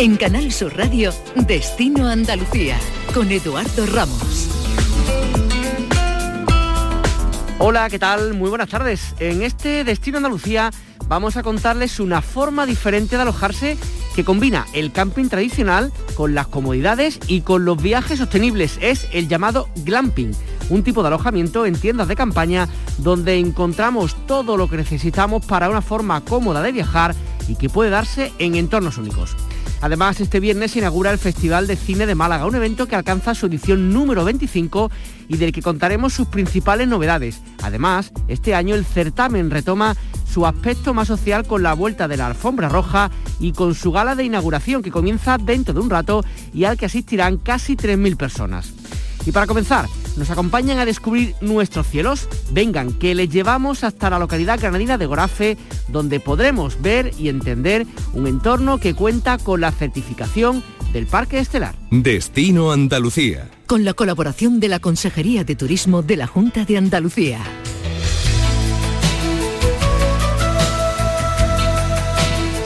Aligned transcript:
En 0.00 0.16
Canal 0.16 0.50
Sur 0.50 0.74
Radio, 0.78 1.12
Destino 1.46 2.08
Andalucía, 2.08 2.78
con 3.12 3.30
Eduardo 3.30 3.84
Ramos. 3.84 4.48
Hola, 7.58 7.90
¿qué 7.90 7.98
tal? 7.98 8.32
Muy 8.32 8.48
buenas 8.48 8.70
tardes. 8.70 9.14
En 9.18 9.42
este 9.42 9.84
Destino 9.84 10.16
Andalucía 10.16 10.70
vamos 11.06 11.36
a 11.36 11.42
contarles 11.42 12.00
una 12.00 12.22
forma 12.22 12.64
diferente 12.64 13.16
de 13.16 13.22
alojarse 13.22 13.76
que 14.16 14.24
combina 14.24 14.66
el 14.72 14.90
camping 14.90 15.28
tradicional 15.28 15.92
con 16.14 16.34
las 16.34 16.46
comodidades 16.46 17.20
y 17.26 17.42
con 17.42 17.66
los 17.66 17.82
viajes 17.82 18.20
sostenibles. 18.20 18.78
Es 18.80 19.06
el 19.12 19.28
llamado 19.28 19.68
glamping, 19.84 20.32
un 20.70 20.82
tipo 20.82 21.02
de 21.02 21.08
alojamiento 21.08 21.66
en 21.66 21.78
tiendas 21.78 22.08
de 22.08 22.16
campaña 22.16 22.70
donde 22.96 23.38
encontramos 23.38 24.16
todo 24.26 24.56
lo 24.56 24.70
que 24.70 24.78
necesitamos 24.78 25.44
para 25.44 25.68
una 25.68 25.82
forma 25.82 26.22
cómoda 26.22 26.62
de 26.62 26.72
viajar 26.72 27.14
y 27.48 27.56
que 27.56 27.68
puede 27.68 27.90
darse 27.90 28.32
en 28.38 28.54
entornos 28.54 28.96
únicos. 28.96 29.36
Además, 29.82 30.20
este 30.20 30.40
viernes 30.40 30.72
se 30.72 30.80
inaugura 30.80 31.10
el 31.10 31.18
Festival 31.18 31.66
de 31.66 31.76
Cine 31.76 32.06
de 32.06 32.14
Málaga, 32.14 32.46
un 32.46 32.54
evento 32.54 32.86
que 32.86 32.96
alcanza 32.96 33.34
su 33.34 33.46
edición 33.46 33.92
número 33.92 34.24
25 34.24 34.90
y 35.28 35.36
del 35.38 35.52
que 35.52 35.62
contaremos 35.62 36.12
sus 36.12 36.28
principales 36.28 36.86
novedades. 36.86 37.40
Además, 37.62 38.12
este 38.28 38.54
año 38.54 38.74
el 38.74 38.84
certamen 38.84 39.50
retoma 39.50 39.96
su 40.30 40.46
aspecto 40.46 40.92
más 40.92 41.08
social 41.08 41.46
con 41.46 41.62
la 41.62 41.72
vuelta 41.72 42.08
de 42.08 42.18
la 42.18 42.26
alfombra 42.26 42.68
roja 42.68 43.10
y 43.40 43.52
con 43.52 43.74
su 43.74 43.90
gala 43.90 44.14
de 44.14 44.24
inauguración 44.24 44.82
que 44.82 44.90
comienza 44.90 45.38
dentro 45.38 45.72
de 45.72 45.80
un 45.80 45.90
rato 45.90 46.24
y 46.52 46.64
al 46.64 46.76
que 46.76 46.86
asistirán 46.86 47.38
casi 47.38 47.74
3.000 47.74 48.16
personas. 48.16 48.72
Y 49.24 49.32
para 49.32 49.46
comenzar, 49.46 49.86
nos 50.16 50.30
acompañan 50.30 50.78
a 50.78 50.84
descubrir 50.84 51.34
nuestros 51.40 51.86
cielos. 51.86 52.28
Vengan, 52.50 52.92
que 52.92 53.14
les 53.14 53.30
llevamos 53.30 53.84
hasta 53.84 54.10
la 54.10 54.18
localidad 54.18 54.60
granadina 54.60 54.98
de 54.98 55.06
Gorafe, 55.06 55.56
donde 55.88 56.20
podremos 56.20 56.80
ver 56.80 57.12
y 57.18 57.28
entender 57.28 57.86
un 58.12 58.26
entorno 58.26 58.78
que 58.78 58.94
cuenta 58.94 59.38
con 59.38 59.60
la 59.60 59.72
certificación 59.72 60.62
del 60.92 61.06
Parque 61.06 61.38
Estelar. 61.38 61.74
Destino 61.90 62.72
Andalucía. 62.72 63.48
Con 63.66 63.84
la 63.84 63.94
colaboración 63.94 64.60
de 64.60 64.68
la 64.68 64.80
Consejería 64.80 65.44
de 65.44 65.56
Turismo 65.56 66.02
de 66.02 66.16
la 66.16 66.26
Junta 66.26 66.64
de 66.64 66.76
Andalucía. 66.76 67.40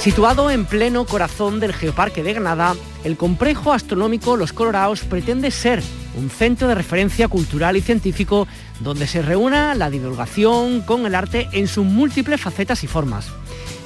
Situado 0.00 0.50
en 0.50 0.66
pleno 0.66 1.06
corazón 1.06 1.60
del 1.60 1.72
Geoparque 1.72 2.22
de 2.22 2.34
Granada, 2.34 2.74
el 3.04 3.16
complejo 3.16 3.72
astronómico 3.72 4.36
Los 4.36 4.52
Colorados 4.52 5.00
pretende 5.00 5.50
ser 5.50 5.82
un 6.16 6.30
centro 6.30 6.68
de 6.68 6.74
referencia 6.74 7.28
cultural 7.28 7.76
y 7.76 7.80
científico 7.80 8.46
donde 8.80 9.06
se 9.06 9.22
reúna 9.22 9.74
la 9.74 9.90
divulgación 9.90 10.80
con 10.82 11.06
el 11.06 11.14
arte 11.14 11.48
en 11.52 11.68
sus 11.68 11.84
múltiples 11.84 12.40
facetas 12.40 12.84
y 12.84 12.86
formas. 12.86 13.28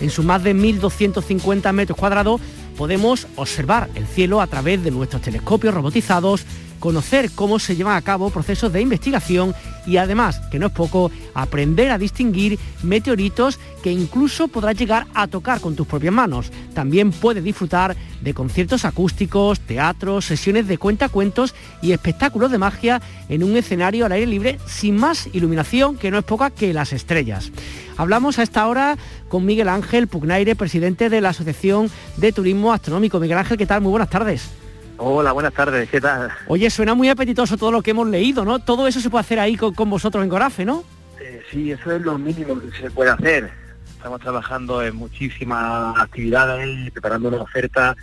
En 0.01 0.11
sus 0.11 0.25
más 0.25 0.43
de 0.45 0.55
1.250 0.55 1.73
metros 1.73 1.99
cuadrados 1.99 2.41
podemos 2.77 3.27
observar 3.37 3.89
el 3.95 4.07
cielo 4.07 4.41
a 4.41 4.47
través 4.47 4.83
de 4.85 4.91
nuestros 4.91 5.23
telescopios 5.23 5.75
robotizados, 5.75 6.45
conocer 6.79 7.31
cómo 7.35 7.59
se 7.59 7.77
llevan 7.77 7.97
a 7.97 8.03
cabo 8.03 8.31
procesos 8.31 8.73
de 8.73 8.81
investigación 8.81 9.55
y 9.87 9.97
además, 9.97 10.41
que 10.51 10.59
no 10.59 10.67
es 10.67 10.73
poco, 10.73 11.11
aprender 11.35 11.91
a 11.91 11.99
distinguir 11.99 12.59
meteoritos 12.83 13.59
que 13.83 13.91
incluso 13.91 14.49
podrás 14.49 14.77
llegar 14.77 15.07
a 15.15 15.27
tocar 15.29 15.61
con 15.61 15.77
tus 15.77 15.87
propias 15.87 16.13
manos. 16.13 16.53
También 16.75 17.11
puedes 17.11 17.43
disfrutar 17.43 17.97
de 18.21 18.35
conciertos 18.35 18.85
acústicos, 18.85 19.61
teatros, 19.61 20.27
sesiones 20.27 20.69
de 20.69 20.77
cuentacuentos 20.77 21.55
y 21.81 21.93
espectáculos 21.93 22.51
de 22.51 22.59
magia 22.59 23.01
en 23.31 23.45
un 23.45 23.57
escenario 23.57 24.05
al 24.05 24.13
aire 24.13 24.27
libre 24.27 24.59
sin 24.67 24.97
más 24.97 25.29
iluminación 25.33 25.97
que 25.97 26.11
no 26.11 26.19
es 26.19 26.25
poca 26.25 26.51
que 26.51 26.75
las 26.75 26.93
estrellas. 26.93 27.51
Hablamos 27.97 28.39
a 28.39 28.43
esta 28.43 28.67
hora 28.67 28.99
con 29.29 29.47
Miguel 29.47 29.69
Ángel 29.69 30.07
Pugnaire, 30.07 30.55
presidente 30.55 31.09
de 31.09 31.21
la 31.21 31.31
Asociación 31.31 31.91
de 32.19 32.33
Turismo 32.33 32.73
Astronómico. 32.73 33.21
Miguel 33.21 33.39
Ángel, 33.39 33.57
¿qué 33.57 33.67
tal? 33.67 33.81
Muy 33.81 33.91
buenas 33.91 34.11
tardes. 34.11 34.68
Hola, 35.01 35.31
buenas 35.31 35.55
tardes, 35.55 35.89
¿qué 35.89 36.01
tal? 36.01 36.29
Oye, 36.49 36.69
suena 36.71 36.93
muy 36.93 37.09
apetitoso 37.09 37.57
todo 37.57 37.71
lo 37.71 37.83
que 37.83 37.93
hemos 37.93 38.09
leído, 38.09 38.45
¿no? 38.45 38.59
Todo 38.59 38.89
eso 38.89 38.99
se 38.99 39.09
puede 39.09 39.21
hacer 39.21 39.39
ahí 39.39 39.57
con, 39.57 39.89
vosotros 39.89 40.25
en 40.25 40.29
Gorafe, 40.29 40.65
¿no? 40.65 40.83
Eh, 41.21 41.41
sí, 41.53 41.71
eso 41.71 41.93
es 41.93 42.03
lo 42.03 42.19
mínimo 42.19 42.61
que 42.61 42.77
se 42.77 42.91
puede 42.91 43.11
hacer. 43.11 43.49
Estamos 43.89 44.21
trabajando 44.21 44.83
en 44.83 44.97
muchísimas 44.97 45.97
actividades 45.97 46.69
y 46.89 46.91
preparando 46.91 47.29
una 47.29 47.43
oferta 47.43 47.97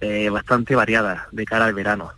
eh, 0.00 0.30
bastante 0.30 0.76
variada 0.76 1.26
de 1.32 1.44
cara 1.44 1.64
al 1.64 1.74
verano. 1.74 2.12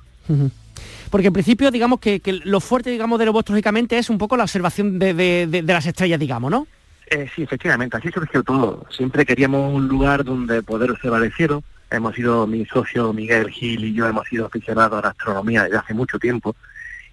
Porque 1.10 1.28
en 1.28 1.32
principio, 1.32 1.70
digamos 1.70 1.98
que, 1.98 2.20
lo 2.44 2.60
fuerte, 2.60 2.90
digamos, 2.90 3.18
de 3.18 3.24
lo 3.24 3.32
vuestro, 3.32 3.54
lógicamente, 3.54 3.96
es 3.96 4.10
un 4.10 4.18
poco 4.18 4.36
la 4.36 4.42
observación 4.42 4.98
de, 4.98 5.64
las 5.66 5.86
estrellas, 5.86 6.20
digamos, 6.20 6.50
¿no? 6.50 6.66
Eh, 7.10 7.30
sí, 7.34 7.44
efectivamente, 7.44 7.96
así 7.96 8.10
surgió 8.10 8.42
todo. 8.42 8.86
Siempre 8.90 9.24
queríamos 9.24 9.72
un 9.72 9.88
lugar 9.88 10.22
donde 10.22 10.62
poder 10.62 10.90
observar 10.90 11.22
el 11.22 11.32
cielo, 11.32 11.62
hemos 11.90 12.14
sido 12.14 12.46
mi 12.46 12.64
socio 12.66 13.12
Miguel 13.12 13.50
Gil 13.50 13.84
y 13.84 13.94
yo 13.94 14.06
hemos 14.06 14.26
sido 14.28 14.46
aficionados 14.46 14.98
a 14.98 15.02
la 15.02 15.08
astronomía 15.10 15.64
desde 15.64 15.78
hace 15.78 15.94
mucho 15.94 16.18
tiempo 16.18 16.54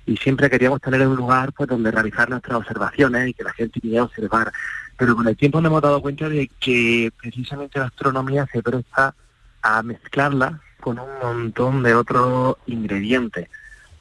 y 0.05 0.17
siempre 0.17 0.49
queríamos 0.49 0.81
tener 0.81 1.07
un 1.07 1.15
lugar 1.15 1.51
pues 1.53 1.67
donde 1.67 1.91
realizar 1.91 2.29
nuestras 2.29 2.57
observaciones 2.57 3.29
y 3.29 3.33
que 3.33 3.43
la 3.43 3.53
gente 3.53 3.79
viniera 3.81 4.03
a 4.03 4.05
observar. 4.05 4.51
Pero 4.97 5.15
con 5.15 5.27
el 5.27 5.35
tiempo 5.35 5.59
nos 5.59 5.69
hemos 5.69 5.81
dado 5.81 6.01
cuenta 6.01 6.29
de 6.29 6.49
que 6.59 7.11
precisamente 7.19 7.79
la 7.79 7.85
astronomía 7.85 8.47
se 8.51 8.61
presta 8.61 9.15
a 9.61 9.81
mezclarla 9.81 10.61
con 10.79 10.99
un 10.99 11.09
montón 11.21 11.81
de 11.81 11.95
otros 11.95 12.57
ingredientes, 12.67 13.49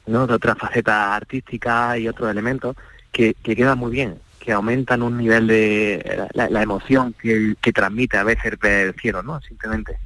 ¿no? 0.05 0.27
de 0.27 0.35
otras 0.35 0.57
facetas 0.57 1.09
artísticas 1.11 1.97
y 1.97 2.07
otros 2.07 2.29
elementos 2.29 2.75
que, 3.11 3.33
que 3.33 3.55
quedan 3.55 3.79
muy 3.79 3.91
bien, 3.91 4.19
que 4.39 4.51
aumentan 4.51 5.01
un 5.01 5.17
nivel 5.17 5.47
de 5.47 6.27
la, 6.33 6.61
emoción 6.61 7.13
que, 7.19 7.55
que 7.59 7.73
transmite 7.73 8.17
a 8.17 8.23
veces 8.23 8.53
el 8.61 8.93
cielo, 8.93 9.23
¿no? 9.23 9.41
Simplemente. 9.41 9.97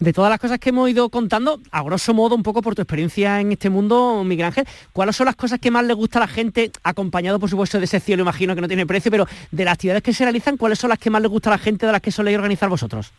De 0.00 0.12
todas 0.12 0.28
las 0.28 0.40
cosas 0.40 0.58
que 0.58 0.70
hemos 0.70 0.90
ido 0.90 1.08
contando, 1.08 1.60
a 1.70 1.82
grosso 1.82 2.12
modo, 2.14 2.34
un 2.34 2.42
poco 2.42 2.62
por 2.62 2.74
tu 2.74 2.82
experiencia 2.82 3.40
en 3.40 3.52
este 3.52 3.70
mundo, 3.70 4.24
Miguel 4.24 4.46
Ángel, 4.46 4.66
¿cuáles 4.92 5.14
son 5.14 5.26
las 5.26 5.36
cosas 5.36 5.60
que 5.60 5.70
más 5.70 5.84
le 5.84 5.94
gusta 5.94 6.18
a 6.18 6.22
la 6.22 6.28
gente, 6.28 6.72
acompañado 6.82 7.38
por 7.38 7.48
supuesto 7.48 7.78
de 7.78 7.84
ese 7.84 8.00
cielo, 8.00 8.22
imagino 8.22 8.54
que 8.54 8.60
no 8.60 8.68
tiene 8.68 8.86
precio, 8.86 9.10
pero 9.10 9.26
de 9.50 9.64
las 9.64 9.74
actividades 9.74 10.02
que 10.02 10.12
se 10.12 10.24
realizan, 10.24 10.56
¿cuáles 10.56 10.78
son 10.78 10.90
las 10.90 10.98
que 10.98 11.10
más 11.10 11.22
le 11.22 11.28
gusta 11.28 11.50
a 11.50 11.52
la 11.52 11.58
gente 11.58 11.86
de 11.86 11.92
las 11.92 12.00
que 12.00 12.10
soléis 12.10 12.36
organizar 12.36 12.68
vosotros? 12.68 13.12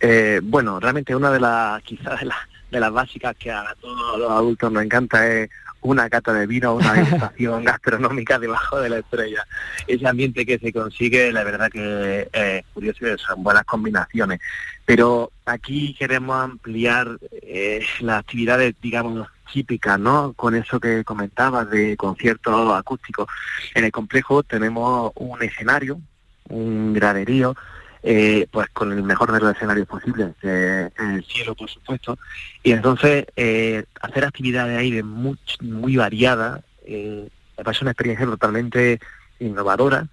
Eh, 0.00 0.40
bueno, 0.42 0.80
realmente 0.80 1.16
una 1.16 1.30
de 1.30 1.40
las, 1.40 1.82
quizás 1.82 2.20
de, 2.20 2.28
de 2.70 2.80
las 2.80 2.92
básicas 2.92 3.34
que 3.38 3.50
a 3.50 3.74
todos 3.80 4.18
los 4.18 4.30
adultos 4.30 4.70
nos 4.70 4.82
encanta 4.82 5.26
es 5.26 5.48
una 5.82 6.08
cata 6.08 6.32
de 6.32 6.46
vino, 6.46 6.74
una 6.74 6.94
degustación 6.94 7.64
gastronómica 7.64 8.38
debajo 8.38 8.80
de 8.80 8.88
la 8.88 8.98
estrella. 8.98 9.46
Ese 9.86 10.06
ambiente 10.06 10.46
que 10.46 10.58
se 10.58 10.72
consigue, 10.72 11.32
la 11.32 11.44
verdad 11.44 11.70
que 11.70 12.28
es 12.32 12.64
curioso, 12.72 13.18
son 13.18 13.42
buenas 13.42 13.64
combinaciones. 13.64 14.40
Pero 14.84 15.30
aquí 15.44 15.94
queremos 15.98 16.36
ampliar 16.42 17.18
eh, 17.42 17.84
las 18.00 18.20
actividades, 18.20 18.74
digamos, 18.80 19.28
típicas, 19.52 19.98
¿no? 19.98 20.32
Con 20.32 20.54
eso 20.54 20.80
que 20.80 21.04
comentabas 21.04 21.68
de 21.70 21.96
conciertos 21.96 22.74
acústicos. 22.74 23.28
En 23.74 23.84
el 23.84 23.92
complejo 23.92 24.42
tenemos 24.42 25.12
un 25.14 25.42
escenario, 25.42 26.00
un 26.48 26.94
graderío, 26.94 27.54
eh, 28.02 28.48
pues 28.50 28.68
con 28.70 28.92
el 28.92 29.02
mejor 29.02 29.30
de 29.32 29.40
los 29.40 29.54
escenarios 29.54 29.86
posibles, 29.86 30.34
en 30.42 30.90
el 30.98 31.24
cielo 31.24 31.54
por 31.54 31.70
supuesto, 31.70 32.18
y 32.62 32.72
entonces 32.72 33.26
eh, 33.36 33.84
hacer 34.00 34.24
actividades 34.24 34.76
ahí 34.78 34.90
de 34.90 35.02
muy, 35.02 35.38
muy 35.60 35.96
variadas, 35.96 36.62
eh, 36.84 37.28
me 37.56 37.64
parece 37.64 37.84
una 37.84 37.92
experiencia 37.92 38.26
totalmente 38.26 38.98
innovadora, 39.38 40.08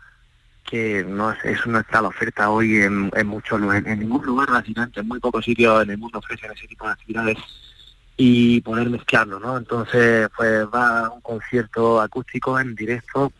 que 0.63 1.03
no 1.03 1.31
es, 1.31 1.66
no 1.66 1.79
está 1.79 1.97
a 1.97 2.01
la 2.03 2.07
oferta 2.09 2.51
hoy 2.51 2.77
en, 2.77 3.09
muchos 3.25 3.59
en 3.59 4.00
ningún 4.00 4.23
lugar 4.23 4.51
básicamente, 4.51 5.00
en 5.00 5.07
muy 5.07 5.19
pocos 5.19 5.44
sitios 5.44 5.81
en 5.81 5.89
el 5.89 5.97
mundo 5.97 6.19
ofrecen 6.19 6.51
ese 6.51 6.67
tipo 6.67 6.85
de 6.85 6.91
actividades 6.91 7.38
y 8.17 8.61
poder 8.61 8.89
mezclarlo, 8.89 9.39
¿no? 9.39 9.57
Entonces, 9.57 10.29
pues 10.35 10.66
va 10.66 11.09
un 11.09 11.21
concierto 11.21 12.00
acústico 12.01 12.59
en 12.59 12.75
directo, 12.75 13.31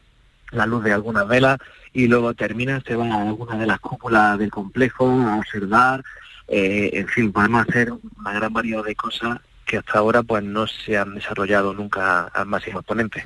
la 0.52 0.66
luz 0.66 0.84
de 0.84 0.94
algunas 0.94 1.28
velas 1.28 1.60
y 1.94 2.08
luego 2.08 2.34
termina, 2.34 2.82
se 2.82 2.96
va 2.96 3.08
a 3.08 3.22
alguna 3.22 3.58
de 3.58 3.66
las 3.66 3.80
cúpulas 3.80 4.38
del 4.38 4.52
complejo 4.52 5.08
a 5.10 5.38
observar, 5.38 6.04
eh, 6.48 6.90
en 6.94 7.08
fin, 7.08 7.32
podemos 7.32 7.68
hacer 7.68 7.92
una 7.92 8.34
gran 8.34 8.52
variedad 8.54 8.84
de 8.84 8.96
cosas 8.96 9.40
que 9.70 9.78
hasta 9.78 10.00
ahora 10.00 10.24
pues 10.24 10.44
no 10.44 10.66
se 10.66 10.98
han 10.98 11.14
desarrollado 11.14 11.76
nunca 11.76 12.24
al 12.34 12.48
máximo 12.48 12.80
exponente. 12.80 13.22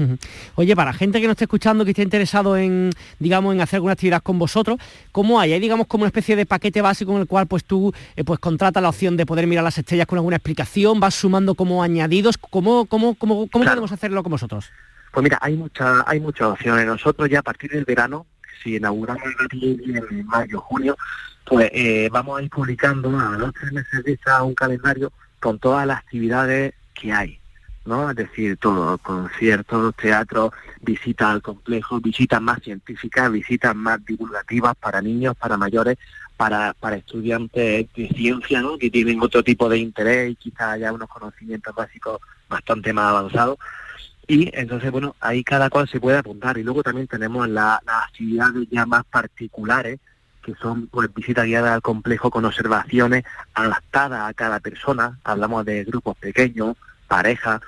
Oye, 0.56 0.76
para 0.76 0.92
gente 0.92 1.22
que 1.22 1.26
no 1.26 1.32
esté 1.32 1.46
escuchando, 1.46 1.86
que 1.86 1.92
esté 1.92 2.02
interesado 2.02 2.58
en, 2.58 2.90
digamos, 3.18 3.56
en 3.56 3.62
hacer 3.62 3.78
alguna 3.78 3.94
actividad 3.94 4.22
con 4.22 4.38
vosotros, 4.38 4.78
¿cómo 5.14 5.40
hay? 5.40 5.54
¿Hay, 5.54 5.62
digamos, 5.62 5.88
como 5.88 6.02
una 6.02 6.10
especie 6.10 6.36
de 6.36 6.46
paquete 6.46 6.82
básico 6.82 7.14
en 7.14 7.22
el 7.22 7.28
cual 7.28 7.48
pues 7.48 7.64
tú 7.64 7.94
eh, 8.18 8.26
pues 8.26 8.40
contratas 8.40 8.84
la 8.84 8.90
opción 8.90 9.16
de 9.16 9.26
poder 9.26 9.48
mirar 9.48 9.64
las 9.64 9.78
estrellas 9.78 10.06
con 10.06 10.18
alguna 10.18 10.36
explicación, 10.36 11.00
vas 11.00 11.16
sumando 11.16 11.56
como 11.56 11.82
añadidos? 11.82 12.38
¿Cómo, 12.38 12.88
cómo, 12.88 13.16
cómo, 13.16 13.48
cómo 13.48 13.64
podemos 13.64 13.94
hacerlo 13.94 14.22
con 14.22 14.32
vosotros? 14.32 14.70
Pues 15.14 15.24
mira, 15.24 15.38
hay, 15.42 15.56
mucha, 15.56 16.04
hay 16.06 16.20
muchas 16.20 16.48
opciones. 16.50 16.86
Nosotros 16.86 17.30
ya 17.30 17.40
a 17.40 17.44
partir 17.44 17.72
del 17.72 17.86
verano, 17.86 18.26
si 18.62 18.76
inauguramos 18.76 19.24
en 19.52 20.26
mayo, 20.26 20.60
junio, 20.62 20.96
pues 21.46 21.70
eh, 21.74 22.10
vamos 22.12 22.40
a 22.40 22.44
ir 22.44 22.50
publicando 22.50 23.18
a 23.18 23.38
los 23.38 23.54
tres 23.54 23.72
meses 23.72 24.04
de 24.04 24.18
un 24.42 24.54
calendario 24.54 25.12
con 25.40 25.60
todas 25.60 25.86
las 25.86 26.00
actividades 26.00 26.74
que 26.94 27.12
hay. 27.12 27.40
¿no? 27.86 28.10
Es 28.10 28.16
decir, 28.16 28.58
todo, 28.58 28.98
conciertos, 28.98 29.94
teatro, 29.96 30.54
visitas 30.82 31.30
al 31.30 31.42
complejo, 31.42 32.00
visitas 32.00 32.42
más 32.42 32.62
científicas, 32.62 33.32
visitas 33.32 33.76
más 33.76 34.04
divulgativas 34.06 34.76
para 34.76 35.02
niños, 35.02 35.36
para 35.36 35.58
mayores, 35.58 35.98
para, 36.38 36.74
para 36.74 36.96
estudiantes 36.96 37.88
de 37.94 38.08
ciencia, 38.16 38.62
¿no? 38.62 38.78
Que 38.78 38.90
tienen 38.90 39.22
otro 39.22 39.44
tipo 39.44 39.70
de 39.70 39.78
interés 39.78 40.32
y 40.32 40.36
quizás 40.36 40.74
haya 40.74 40.94
unos 40.94 41.10
conocimientos 41.10 41.76
básicos 41.76 42.20
bastante 42.50 42.94
más 42.94 43.06
avanzados. 43.06 43.58
Y 44.28 44.50
entonces, 44.54 44.92
bueno, 44.92 45.16
ahí 45.20 45.44
cada 45.44 45.70
cual 45.70 45.88
se 45.88 46.00
puede 46.00 46.18
apuntar. 46.18 46.58
Y 46.58 46.64
luego 46.64 46.84
también 46.84 47.08
tenemos 47.08 47.48
las 47.50 47.80
actividades 47.86 48.68
ya 48.70 48.86
más 48.86 49.04
particulares, 49.06 50.00
que 50.44 50.54
son 50.56 50.88
pues 50.88 51.14
visitas 51.14 51.46
guiadas 51.46 51.72
al 51.72 51.82
complejo 51.82 52.30
con 52.30 52.46
observaciones 52.46 53.24
adaptadas 53.54 54.30
a 54.30 54.34
cada 54.34 54.60
persona. 54.60 55.20
Hablamos 55.24 55.66
de 55.66 55.84
grupos 55.84 56.18
pequeños, 56.18 56.78
parejas, 57.08 57.62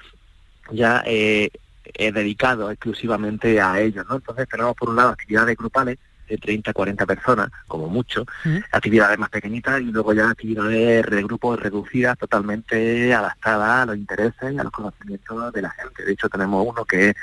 ya 0.71 1.03
eh, 1.05 1.51
dedicados 1.97 2.71
exclusivamente 2.71 3.61
a 3.61 3.79
ellos, 3.79 4.05
¿no? 4.09 4.15
Entonces 4.15 4.47
tenemos 4.49 4.75
por 4.75 4.89
un 4.89 4.95
lado 4.95 5.09
actividades 5.09 5.55
grupales 5.57 5.99
de 6.27 6.37
30 6.37 6.73
40 6.73 7.05
personas, 7.05 7.49
como 7.67 7.87
mucho, 7.87 8.25
actividades 8.71 9.17
más 9.17 9.29
pequeñitas 9.29 9.81
y 9.81 9.85
luego 9.85 10.13
ya 10.13 10.29
actividades 10.29 11.05
de 11.05 11.23
grupos 11.23 11.59
reducidas 11.59 12.17
totalmente 12.17 13.13
adaptadas 13.13 13.83
a 13.83 13.85
los 13.85 13.97
intereses 13.97 14.53
y 14.53 14.57
a 14.57 14.63
los 14.63 14.71
conocimientos 14.71 15.53
de 15.53 15.61
la 15.61 15.69
gente. 15.71 16.03
De 16.03 16.13
hecho 16.13 16.29
tenemos 16.29 16.65
uno 16.67 16.85
que 16.85 17.09
es 17.09 17.15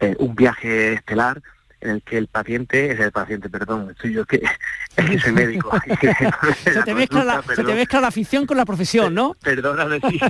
eh, 0.00 0.16
un 0.18 0.34
viaje 0.34 0.94
estelar 0.94 1.42
en 1.80 1.90
el 1.90 2.02
que 2.02 2.18
el 2.18 2.26
paciente, 2.26 2.92
es 2.92 3.00
el 3.00 3.12
paciente, 3.12 3.48
perdón, 3.48 3.94
soy 4.00 4.14
yo 4.14 4.24
que, 4.24 4.42
es 4.96 5.24
el 5.24 5.32
médico. 5.32 5.70
se, 6.64 6.82
te 6.82 6.94
mezcla 6.94 7.24
la, 7.24 7.42
se 7.42 7.62
te 7.62 7.74
mezcla 7.74 8.00
la 8.00 8.08
afición 8.08 8.46
con 8.46 8.56
la 8.56 8.64
profesión, 8.64 9.14
¿no? 9.14 9.34
Perdóname, 9.42 10.00
sí, 10.08 10.20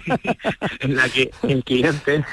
en 0.81 0.97
la 0.97 1.09
que 1.09 1.31
el 1.43 1.65
cliente 1.65 2.25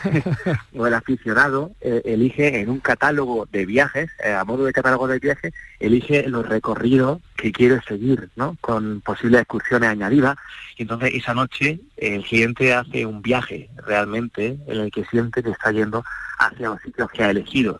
o 0.75 0.87
el 0.87 0.93
aficionado 0.93 1.71
eh, 1.81 2.01
elige 2.05 2.59
en 2.59 2.69
un 2.69 2.79
catálogo 2.79 3.47
de 3.51 3.65
viajes, 3.65 4.11
eh, 4.23 4.33
a 4.33 4.43
modo 4.43 4.65
de 4.65 4.73
catálogo 4.73 5.07
de 5.07 5.19
viajes, 5.19 5.53
elige 5.79 6.27
los 6.27 6.47
recorridos 6.47 7.21
que 7.35 7.51
quiere 7.51 7.81
seguir, 7.87 8.29
¿no? 8.35 8.57
Con 8.61 9.01
posibles 9.01 9.41
excursiones 9.41 9.89
añadidas. 9.89 10.37
Y 10.77 10.83
entonces 10.83 11.11
esa 11.13 11.33
noche 11.33 11.79
el 11.97 12.23
cliente 12.23 12.73
hace 12.73 13.05
un 13.05 13.21
viaje 13.21 13.69
realmente 13.85 14.57
en 14.67 14.79
el 14.81 14.91
que 14.91 15.05
siente 15.05 15.41
que 15.41 15.51
está 15.51 15.71
yendo 15.71 16.03
hacia 16.37 16.69
los 16.69 16.81
sitios 16.81 17.09
que 17.11 17.23
ha 17.23 17.29
elegido 17.29 17.79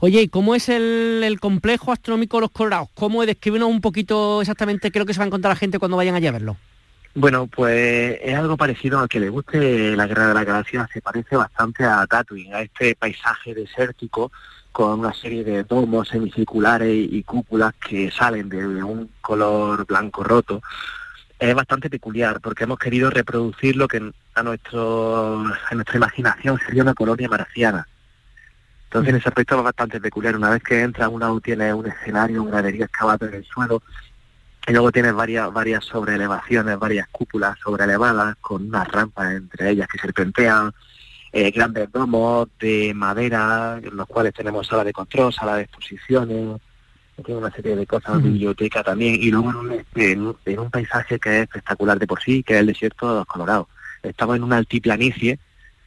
Oye, 0.00 0.22
¿y 0.22 0.28
cómo 0.28 0.54
es 0.54 0.68
el, 0.68 1.38
complejo 1.40 1.92
astronómico 1.92 2.38
de 2.38 2.42
Los 2.42 2.50
Colorados? 2.50 2.88
¿Cómo 2.94 3.24
descríbenos 3.24 3.68
un 3.68 3.80
poquito 3.80 4.40
exactamente 4.40 4.90
qué 4.90 4.98
es 4.98 5.00
lo 5.00 5.06
que 5.06 5.14
se 5.14 5.18
va 5.18 5.24
a 5.24 5.26
encontrar 5.28 5.52
la 5.52 5.56
gente 5.56 5.78
cuando 5.78 5.96
vayan 5.96 6.14
allá 6.14 6.30
a 6.30 6.32
verlo? 6.32 6.56
Bueno, 7.14 7.46
pues 7.46 8.18
es 8.22 8.34
algo 8.34 8.56
parecido 8.58 8.98
al 8.98 9.08
que 9.08 9.20
le 9.20 9.30
guste 9.30 9.96
la 9.96 10.06
Guerra 10.06 10.28
de 10.28 10.34
la 10.34 10.44
Galaxia, 10.44 10.88
se 10.92 11.00
parece 11.00 11.34
bastante 11.36 11.82
a 11.84 12.06
Tatooine, 12.06 12.54
a 12.54 12.60
este 12.60 12.94
paisaje 12.94 13.54
desértico 13.54 14.30
con 14.70 15.00
una 15.00 15.14
serie 15.14 15.42
de 15.42 15.64
domos 15.64 16.08
semicirculares 16.08 17.08
y 17.10 17.22
cúpulas 17.22 17.72
que 17.74 18.10
salen 18.10 18.50
de 18.50 18.66
un 18.84 19.10
color 19.22 19.86
blanco 19.86 20.22
roto. 20.22 20.60
Es 21.38 21.54
bastante 21.54 21.88
peculiar 21.88 22.40
porque 22.42 22.64
hemos 22.64 22.78
querido 22.78 23.08
reproducir 23.08 23.76
lo 23.76 23.88
que 23.88 24.12
a, 24.34 24.42
nuestro, 24.42 25.42
a 25.70 25.74
nuestra 25.74 25.96
imaginación 25.96 26.58
sería 26.66 26.82
una 26.82 26.92
colonia 26.92 27.28
marciana 27.28 27.86
entonces 28.86 29.10
en 29.10 29.16
ese 29.16 29.28
aspecto 29.28 29.58
es 29.58 29.64
bastante 29.64 30.00
peculiar. 30.00 30.36
Una 30.36 30.50
vez 30.50 30.62
que 30.62 30.80
entras 30.80 31.08
una 31.08 31.28
tienes 31.40 31.74
un 31.74 31.86
escenario, 31.86 32.42
una 32.42 32.52
galería 32.52 32.86
excavada 32.86 33.26
en 33.26 33.34
el 33.34 33.44
suelo, 33.44 33.82
y 34.66 34.72
luego 34.72 34.90
tienes 34.90 35.12
varias, 35.12 35.52
varias 35.52 35.84
sobreelevaciones, 35.84 36.78
varias 36.78 37.08
cúpulas 37.08 37.58
sobreelevadas 37.62 38.36
con 38.40 38.66
unas 38.66 38.88
rampas 38.88 39.32
entre 39.32 39.70
ellas 39.70 39.88
que 39.88 39.98
serpentean, 39.98 40.72
eh, 41.32 41.50
grandes 41.50 41.90
domos 41.92 42.48
de 42.58 42.92
madera, 42.94 43.78
en 43.82 43.96
los 43.96 44.06
cuales 44.06 44.32
tenemos 44.32 44.66
sala 44.66 44.84
de 44.84 44.92
control, 44.92 45.32
sala 45.32 45.56
de 45.56 45.62
exposiciones, 45.62 46.60
tiene 47.24 47.40
una 47.40 47.50
serie 47.50 47.76
de 47.76 47.86
cosas, 47.86 48.22
biblioteca 48.22 48.82
también, 48.82 49.14
y 49.14 49.30
luego 49.30 49.50
en 49.50 49.56
un, 50.22 50.36
en 50.44 50.58
un 50.58 50.70
paisaje 50.70 51.18
que 51.18 51.36
es 51.36 51.42
espectacular 51.42 51.98
de 51.98 52.06
por 52.06 52.20
sí, 52.20 52.42
que 52.42 52.54
es 52.54 52.60
el 52.60 52.66
desierto 52.66 53.08
de 53.08 53.18
los 53.18 53.26
Colorados. 53.26 53.68
Estamos 54.02 54.36
en 54.36 54.44
una 54.44 54.56
altiplanicie 54.56 55.38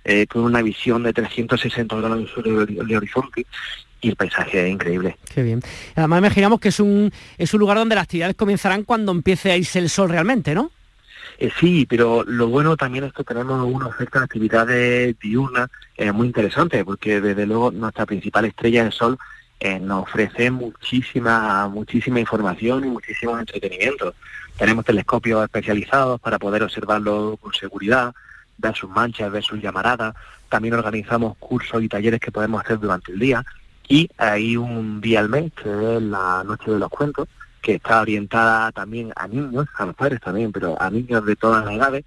eh, 0.04 0.28
con 0.28 0.44
una 0.44 0.62
visión 0.62 1.04
de 1.04 1.14
360 1.14 1.96
grados 1.96 2.30
de 2.44 2.98
horizonte 2.98 3.46
y 4.02 4.10
el 4.10 4.16
paisaje 4.16 4.66
es 4.66 4.72
increíble. 4.72 5.18
Qué 5.34 5.44
bien. 5.44 5.62
Además 5.96 6.20
imaginamos 6.20 6.60
que 6.60 6.70
es 6.70 6.80
un, 6.80 7.12
es 7.38 7.54
un 7.54 7.60
lugar 7.60 7.78
donde 7.78 7.96
las 7.96 8.06
actividades 8.06 8.36
comenzarán 8.36 8.84
cuando 8.84 9.12
empiece 9.12 9.52
a 9.52 9.58
irse 9.58 9.80
el 9.80 9.90
sol 9.90 10.10
realmente, 10.10 10.56
¿no? 10.56 10.72
Eh, 11.38 11.52
sí, 11.58 11.86
pero 11.90 12.24
lo 12.26 12.48
bueno 12.48 12.76
también 12.76 13.06
es 13.06 13.14
que 13.14 13.24
tenemos 13.24 13.66
una 13.66 13.88
oferta 13.88 14.20
de 14.20 14.26
actividades 14.26 15.20
diurnas 15.20 15.70
eh, 15.96 16.12
muy 16.12 16.28
interesante, 16.28 16.84
porque 16.84 17.22
desde 17.22 17.46
luego 17.46 17.72
nuestra 17.72 18.06
principal 18.06 18.46
estrella 18.46 18.84
del 18.84 18.92
sol 18.92 19.18
eh, 19.60 19.80
nos 19.80 20.04
ofrece 20.04 20.52
muchísima, 20.52 21.68
muchísima 21.70 22.20
información 22.20 22.86
y 22.86 22.90
muchísimo 22.90 23.38
entretenimiento. 23.40 24.14
Tenemos 24.58 24.84
telescopios 24.84 25.44
especializados 25.44 26.20
para 26.20 26.40
poder 26.40 26.64
observarlo 26.64 27.38
con 27.40 27.54
seguridad, 27.54 28.14
ver 28.60 28.76
sus 28.76 28.90
manchas, 28.90 29.32
ver 29.32 29.44
sus 29.44 29.62
llamaradas. 29.62 30.16
También 30.50 30.74
organizamos 30.74 31.38
cursos 31.38 31.82
y 31.82 31.90
talleres 31.90 32.20
que 32.20 32.32
podemos 32.32 32.62
hacer 32.64 32.80
durante 32.80 33.12
el 33.12 33.20
día. 33.20 33.44
Y 33.88 34.10
hay 34.18 34.56
un 34.56 35.02
día 35.02 35.20
al 35.20 35.30
mes, 35.30 35.52
que 35.54 35.98
es 35.98 36.02
la 36.02 36.44
Noche 36.46 36.72
de 36.72 36.80
los 36.80 36.90
Cuentos, 36.90 37.28
que 37.62 37.76
está 37.76 38.02
orientada 38.02 38.72
también 38.72 39.12
a 39.16 39.28
niños, 39.28 39.68
a 39.76 39.86
los 39.86 39.96
padres 39.96 40.22
también, 40.22 40.52
pero 40.52 40.80
a 40.80 40.90
niños 40.90 41.26
de 41.26 41.36
todas 41.36 41.66
las 41.66 41.74
edades. 41.74 42.06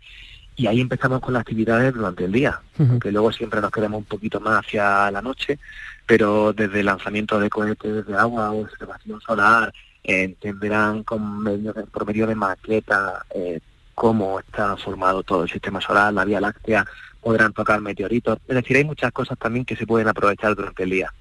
Y 0.54 0.66
ahí 0.66 0.81
empezamos 0.81 1.20
con 1.20 1.32
las 1.32 1.40
actividades 1.40 1.94
durante 1.94 2.25
el 2.25 2.32
día, 2.32 2.60
que 3.00 3.10
luego 3.10 3.32
siempre 3.32 3.60
nos 3.60 3.70
quedamos 3.70 3.98
un 3.98 4.05
poquito 4.05 4.38
más 4.38 4.64
hacia 4.64 5.10
la 5.10 5.22
noche, 5.22 5.58
pero 6.06 6.52
desde 6.52 6.82
lanzamiento 6.82 7.40
de 7.40 7.48
cohetes 7.48 8.06
de 8.06 8.14
agua, 8.14 8.52
observación 8.52 9.20
solar, 9.22 9.72
entenderán 10.05 11.05
con 11.05 11.38
medio 11.43 11.72
por 11.87 12.06
medio 12.06 12.26
de 12.26 12.34
maquetas, 12.34 13.22
eh, 13.34 13.60
cómo 13.94 14.40
está 14.40 14.76
formado 14.76 15.22
todo 15.22 15.44
el 15.44 15.50
sistema 15.50 15.80
solar, 15.80 16.12
la 16.12 16.24
Vía 16.24 16.40
Láctea, 16.40 16.86
podrán 17.20 17.52
tocar 17.52 17.80
meteoritos. 17.80 18.38
Es 18.48 18.54
decir, 18.54 18.76
hay 18.76 18.84
muchas 18.84 19.12
cosas 19.12 19.38
también 19.38 19.64
que 19.64 19.76
se 19.76 19.86
pueden 19.86 20.08
aprovechar 20.08 20.54
durante 20.54 20.82
el 20.82 20.90
día. 20.90 21.12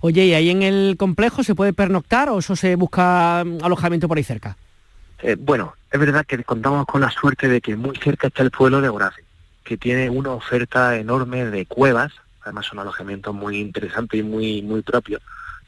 Oye, 0.00 0.26
¿y 0.26 0.34
ahí 0.34 0.50
en 0.50 0.62
el 0.62 0.96
complejo 0.96 1.42
se 1.42 1.54
puede 1.54 1.72
pernoctar 1.72 2.28
o 2.28 2.38
eso 2.38 2.56
se 2.56 2.76
busca 2.76 3.42
mm, 3.44 3.58
alojamiento 3.62 4.08
por 4.08 4.16
ahí 4.16 4.24
cerca? 4.24 4.56
Eh, 5.22 5.36
bueno, 5.38 5.74
es 5.90 6.00
verdad 6.00 6.24
que 6.24 6.42
contamos 6.44 6.86
con 6.86 7.00
la 7.00 7.10
suerte 7.10 7.48
de 7.48 7.60
que 7.60 7.76
muy 7.76 7.96
cerca 7.96 8.28
está 8.28 8.42
el 8.42 8.50
pueblo 8.50 8.80
de 8.80 8.88
Horace, 8.88 9.22
que 9.64 9.76
tiene 9.76 10.08
una 10.08 10.30
oferta 10.30 10.96
enorme 10.96 11.44
de 11.46 11.66
cuevas, 11.66 12.12
además 12.42 12.66
son 12.66 12.78
alojamientos 12.78 13.34
muy 13.34 13.58
interesantes 13.58 14.20
y 14.20 14.22
muy, 14.22 14.62
muy 14.62 14.82
propios, 14.82 15.20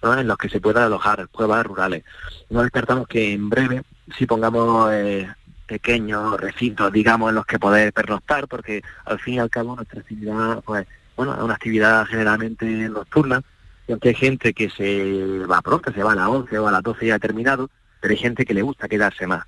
en 0.03 0.29
los 0.29 0.39
que 0.39 0.49
se 0.49 0.61
puedan 0.61 0.85
alojar 0.85 1.27
cuevas 1.29 1.67
rurales. 1.67 2.05
No 2.51 2.63
descartamos 2.63 3.09
que 3.09 3.33
en 3.33 3.49
breve, 3.49 3.83
si 4.17 4.27
pongamos 4.27 4.91
eh, 4.93 5.29
pequeños 5.67 6.41
recintos, 6.41 6.93
digamos, 6.93 7.31
en 7.31 7.37
los 7.37 7.47
que 7.47 7.59
poder 7.59 7.93
pernoctar, 7.93 8.49
porque 8.49 8.83
al 9.05 9.19
fin 9.19 9.35
y 9.35 9.39
al 9.39 9.51
cabo 9.51 9.77
nuestra 9.77 10.01
actividad, 10.01 10.63
pues, 10.65 10.87
bueno, 11.17 11.35
es 11.35 11.43
una 11.43 11.55
actividad 11.55 12.07
generalmente 12.07 12.67
nocturna, 12.89 13.43
y 13.89 13.93
aunque 13.93 14.11
hay 14.11 14.15
gente 14.15 14.53
que 14.53 14.71
se 14.71 15.47
va 15.47 15.63
pronto, 15.63 15.93
se 15.93 16.03
va 16.03 16.13
a 16.13 16.17
las 16.17 16.29
11 16.29 16.59
o 16.59 16.69
a 16.69 16.73
las 16.73 16.83
12 16.83 17.07
ya 17.07 17.19
terminado, 17.19 17.71
pero 18.01 18.13
hay 18.13 18.19
gente 18.19 18.45
que 18.45 18.55
le 18.55 18.63
gusta 18.63 18.89
quedarse 18.89 19.27
más. 19.27 19.45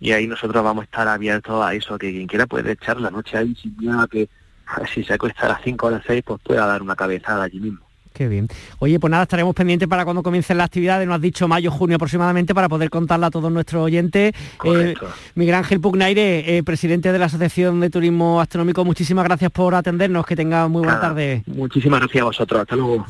Y 0.00 0.12
ahí 0.12 0.26
nosotros 0.26 0.64
vamos 0.64 0.82
a 0.82 0.84
estar 0.84 1.06
abiertos 1.06 1.62
a 1.62 1.74
eso, 1.74 1.98
que 1.98 2.10
quien 2.10 2.26
quiera 2.26 2.46
puede 2.46 2.72
echar 2.72 2.98
la 2.98 3.10
noche 3.10 3.36
ahí 3.36 3.54
sin 3.56 3.76
miedo 3.76 4.06
que 4.08 4.28
si 4.94 5.04
se 5.04 5.14
acuesta 5.14 5.46
a 5.46 5.48
las 5.50 5.62
5 5.62 5.86
o 5.86 5.88
a 5.88 5.92
las 5.92 6.02
6, 6.06 6.22
pues 6.24 6.40
pueda 6.42 6.66
dar 6.66 6.82
una 6.82 6.96
cabezada 6.96 7.44
allí 7.44 7.60
mismo. 7.60 7.85
Qué 8.16 8.28
bien. 8.28 8.48
Oye, 8.78 8.98
pues 8.98 9.10
nada, 9.10 9.24
estaremos 9.24 9.54
pendientes 9.54 9.86
para 9.86 10.04
cuando 10.04 10.22
comiencen 10.22 10.56
las 10.56 10.64
actividades, 10.64 11.06
nos 11.06 11.16
has 11.16 11.20
dicho 11.20 11.46
mayo, 11.48 11.70
junio 11.70 11.96
aproximadamente, 11.96 12.54
para 12.54 12.66
poder 12.66 12.88
contarla 12.88 13.26
a 13.26 13.30
todos 13.30 13.52
nuestros 13.52 13.82
oyentes. 13.82 14.32
Eh, 14.64 14.94
Miguel 15.34 15.54
Ángel 15.54 15.82
Pugnaire, 15.82 16.56
eh, 16.56 16.62
presidente 16.62 17.12
de 17.12 17.18
la 17.18 17.26
Asociación 17.26 17.78
de 17.78 17.90
Turismo 17.90 18.40
Astronómico, 18.40 18.86
muchísimas 18.86 19.26
gracias 19.26 19.50
por 19.50 19.74
atendernos, 19.74 20.24
que 20.24 20.34
tenga 20.34 20.66
muy 20.66 20.80
buena 20.80 20.98
tarde. 20.98 21.42
Muchísimas 21.46 22.00
gracias 22.00 22.22
a 22.22 22.24
vosotros, 22.24 22.60
hasta 22.62 22.74
luego. 22.74 23.04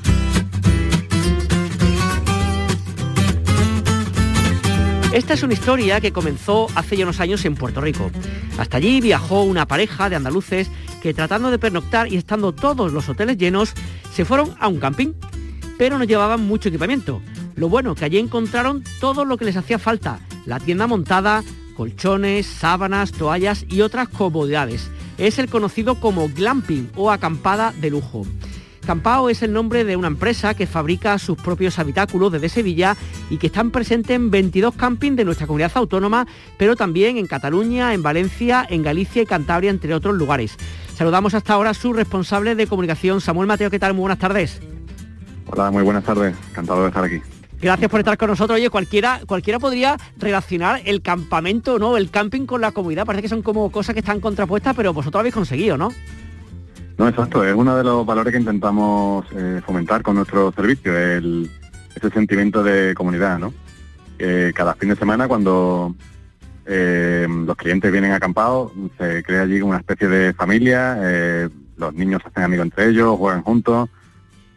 Esta 5.12 5.34
es 5.34 5.42
una 5.44 5.54
historia 5.54 6.00
que 6.00 6.12
comenzó 6.12 6.66
hace 6.74 6.96
ya 6.96 7.04
unos 7.04 7.20
años 7.20 7.44
en 7.44 7.54
Puerto 7.54 7.80
Rico. 7.80 8.10
Hasta 8.58 8.78
allí 8.78 9.00
viajó 9.00 9.44
una 9.44 9.66
pareja 9.66 10.10
de 10.10 10.16
andaluces 10.16 10.68
que 11.00 11.14
tratando 11.14 11.50
de 11.50 11.58
pernoctar 11.58 12.12
y 12.12 12.16
estando 12.16 12.52
todos 12.52 12.92
los 12.92 13.08
hoteles 13.08 13.38
llenos, 13.38 13.72
se 14.16 14.24
fueron 14.24 14.54
a 14.60 14.68
un 14.68 14.78
camping, 14.78 15.12
pero 15.76 15.98
no 15.98 16.04
llevaban 16.04 16.40
mucho 16.40 16.70
equipamiento. 16.70 17.20
Lo 17.54 17.68
bueno 17.68 17.94
que 17.94 18.06
allí 18.06 18.16
encontraron 18.16 18.82
todo 18.98 19.26
lo 19.26 19.36
que 19.36 19.44
les 19.44 19.58
hacía 19.58 19.78
falta, 19.78 20.20
la 20.46 20.58
tienda 20.58 20.86
montada, 20.86 21.44
colchones, 21.76 22.46
sábanas, 22.46 23.12
toallas 23.12 23.66
y 23.68 23.82
otras 23.82 24.08
comodidades. 24.08 24.90
Es 25.18 25.38
el 25.38 25.50
conocido 25.50 26.00
como 26.00 26.30
glamping 26.30 26.90
o 26.96 27.10
acampada 27.10 27.74
de 27.78 27.90
lujo. 27.90 28.24
Campao 28.86 29.28
es 29.28 29.42
el 29.42 29.52
nombre 29.52 29.84
de 29.84 29.96
una 29.96 30.06
empresa 30.06 30.54
que 30.54 30.66
fabrica 30.66 31.18
sus 31.18 31.36
propios 31.36 31.78
habitáculos 31.78 32.30
desde 32.30 32.48
Sevilla 32.48 32.96
y 33.28 33.38
que 33.38 33.48
están 33.48 33.72
presentes 33.72 34.14
en 34.14 34.30
22 34.30 34.74
campings 34.76 35.16
de 35.16 35.24
nuestra 35.24 35.48
comunidad 35.48 35.72
autónoma, 35.74 36.26
pero 36.56 36.76
también 36.76 37.16
en 37.16 37.26
Cataluña, 37.26 37.92
en 37.94 38.02
Valencia, 38.02 38.64
en 38.70 38.82
Galicia 38.82 39.22
y 39.22 39.26
Cantabria, 39.26 39.70
entre 39.70 39.92
otros 39.92 40.14
lugares. 40.14 40.56
Saludamos 40.94 41.34
hasta 41.34 41.54
ahora 41.54 41.70
a 41.70 41.74
su 41.74 41.92
responsable 41.92 42.54
de 42.54 42.68
comunicación, 42.68 43.20
Samuel 43.20 43.48
Mateo. 43.48 43.70
¿Qué 43.70 43.80
tal? 43.80 43.92
Muy 43.92 44.02
buenas 44.02 44.18
tardes. 44.18 44.60
Hola, 45.46 45.70
muy 45.70 45.82
buenas 45.82 46.04
tardes. 46.04 46.34
Encantado 46.50 46.82
de 46.82 46.88
estar 46.88 47.04
aquí. 47.04 47.20
Gracias 47.60 47.90
por 47.90 48.00
estar 48.00 48.16
con 48.16 48.30
nosotros. 48.30 48.56
Oye, 48.56 48.70
cualquiera, 48.70 49.20
cualquiera 49.26 49.58
podría 49.58 49.96
relacionar 50.16 50.82
el 50.84 51.02
campamento, 51.02 51.78
¿no? 51.78 51.96
El 51.96 52.10
camping 52.10 52.46
con 52.46 52.60
la 52.60 52.70
comunidad. 52.70 53.04
Parece 53.04 53.22
que 53.22 53.28
son 53.28 53.42
como 53.42 53.70
cosas 53.72 53.94
que 53.94 54.00
están 54.00 54.20
contrapuestas, 54.20 54.76
pero 54.76 54.92
vosotros 54.92 55.20
habéis 55.20 55.34
conseguido, 55.34 55.76
¿no? 55.76 55.92
No, 56.98 57.08
exacto. 57.08 57.44
Es 57.44 57.54
uno 57.54 57.76
de 57.76 57.84
los 57.84 58.06
valores 58.06 58.32
que 58.32 58.38
intentamos 58.38 59.26
eh, 59.32 59.60
fomentar 59.64 60.02
con 60.02 60.16
nuestro 60.16 60.52
servicio, 60.52 60.96
el, 60.96 61.50
ese 61.94 62.10
sentimiento 62.10 62.62
de 62.62 62.94
comunidad, 62.94 63.38
¿no? 63.38 63.52
cada 64.54 64.74
fin 64.74 64.88
de 64.88 64.96
semana, 64.96 65.28
cuando 65.28 65.94
eh, 66.68 67.26
los 67.28 67.56
clientes 67.56 67.92
vienen 67.92 68.10
acampados, 68.12 68.72
se 68.98 69.22
crea 69.22 69.42
allí 69.42 69.60
una 69.60 69.78
especie 69.78 70.08
de 70.08 70.34
familia, 70.34 70.98
eh, 71.00 71.48
los 71.76 71.94
niños 71.94 72.22
hacen 72.24 72.42
amigos 72.42 72.64
entre 72.64 72.88
ellos, 72.88 73.16
juegan 73.16 73.42
juntos 73.42 73.88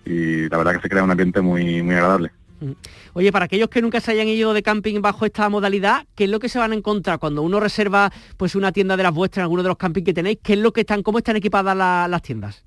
y 0.05 0.49
la 0.49 0.57
verdad 0.57 0.73
que 0.73 0.81
se 0.81 0.89
crea 0.89 1.03
un 1.03 1.11
ambiente 1.11 1.39
muy, 1.41 1.83
muy 1.83 1.93
agradable. 1.93 2.31
Mm. 2.61 2.71
Oye, 3.13 3.31
para 3.31 3.45
aquellos 3.45 3.69
que 3.69 3.81
nunca 3.81 4.01
se 4.01 4.11
hayan 4.11 4.27
ido 4.27 4.53
de 4.53 4.63
camping 4.63 5.01
bajo 5.01 5.25
esta 5.25 5.47
modalidad, 5.49 6.05
¿qué 6.15 6.25
es 6.25 6.29
lo 6.29 6.39
que 6.39 6.49
se 6.49 6.59
van 6.59 6.71
a 6.71 6.75
encontrar 6.75 7.19
cuando 7.19 7.41
uno 7.41 7.59
reserva 7.59 8.11
pues 8.37 8.55
una 8.55 8.71
tienda 8.71 8.97
de 8.97 9.03
las 9.03 9.13
vuestras 9.13 9.43
alguno 9.43 9.63
de 9.63 9.69
los 9.69 9.77
campings 9.77 10.05
que 10.05 10.13
tenéis? 10.13 10.39
¿Qué 10.43 10.53
es 10.53 10.59
lo 10.59 10.73
que 10.73 10.81
están, 10.81 11.03
cómo 11.03 11.17
están 11.17 11.35
equipadas 11.35 11.75
las 11.75 12.21
tiendas? 12.21 12.63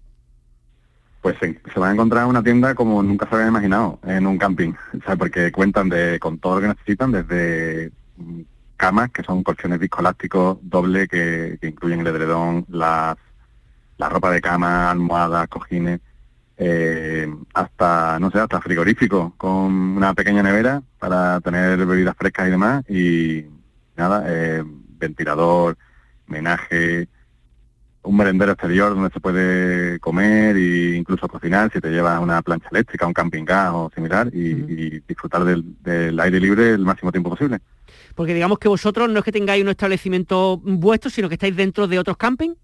Pues 1.20 1.36
se, 1.38 1.78
van 1.78 1.90
a 1.90 1.92
encontrar 1.92 2.26
una 2.26 2.42
tienda 2.42 2.74
como 2.74 3.02
nunca 3.02 3.28
se 3.28 3.34
habían 3.36 3.50
imaginado 3.50 4.00
en 4.04 4.26
un 4.26 4.38
camping, 4.38 4.72
o 5.06 5.16
porque 5.16 5.52
cuentan 5.52 5.88
de 5.88 6.18
con 6.18 6.38
todo 6.38 6.56
lo 6.56 6.60
que 6.62 6.68
necesitan, 6.68 7.12
desde 7.12 7.92
camas, 8.76 9.10
que 9.12 9.22
son 9.22 9.44
colchones 9.44 9.78
viscoelásticos 9.78 10.58
doble, 10.62 11.06
que, 11.06 11.58
incluyen 11.62 12.00
el 12.00 12.08
edredón, 12.08 12.66
la 12.68 13.16
ropa 13.98 14.32
de 14.32 14.40
cama, 14.40 14.90
almohadas, 14.90 15.46
cojines, 15.46 16.00
eh, 16.56 17.32
hasta, 17.54 18.18
no 18.18 18.30
sé, 18.30 18.38
hasta 18.38 18.60
frigorífico, 18.60 19.34
con 19.36 19.72
una 19.96 20.14
pequeña 20.14 20.42
nevera 20.42 20.82
para 20.98 21.40
tener 21.40 21.84
bebidas 21.86 22.16
frescas 22.16 22.48
y 22.48 22.50
demás, 22.50 22.84
y 22.88 23.44
nada, 23.96 24.24
eh, 24.26 24.62
ventilador, 24.98 25.76
menaje, 26.26 27.08
un 28.04 28.16
merendero 28.16 28.52
exterior 28.52 28.94
donde 28.94 29.10
se 29.10 29.20
puede 29.20 30.00
comer 30.00 30.56
e 30.56 30.96
incluso 30.96 31.28
cocinar 31.28 31.70
si 31.72 31.80
te 31.80 31.90
llevas 31.90 32.20
una 32.20 32.42
plancha 32.42 32.68
eléctrica, 32.72 33.06
un 33.06 33.12
camping 33.12 33.44
gas 33.44 33.70
o 33.74 33.90
similar 33.94 34.28
y, 34.32 35.00
disfrutar 35.06 35.44
del, 35.44 36.20
aire 36.20 36.40
libre 36.40 36.70
el 36.70 36.84
máximo 36.84 37.12
tiempo 37.12 37.30
posible 37.30 37.60
porque 38.14 38.34
digamos 38.34 38.58
que 38.58 38.68
vosotros 38.68 39.08
no 39.08 39.18
es 39.18 39.24
que 39.24 39.32
tengáis 39.32 39.62
un 39.62 39.70
establecimiento 39.70 40.58
vuestro, 40.62 41.10
sino 41.10 41.28
que 41.28 41.34
estáis 41.34 41.56
dentro 41.56 41.88
de 41.88 41.98
otros 41.98 42.16
campings. 42.16 42.56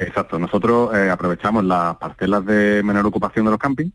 Exacto, 0.00 0.38
nosotros 0.38 0.94
eh, 0.96 1.10
aprovechamos 1.10 1.64
las 1.64 1.96
parcelas 1.96 2.46
de 2.46 2.82
menor 2.84 3.04
ocupación 3.04 3.44
de 3.44 3.50
los 3.50 3.58
campings, 3.58 3.92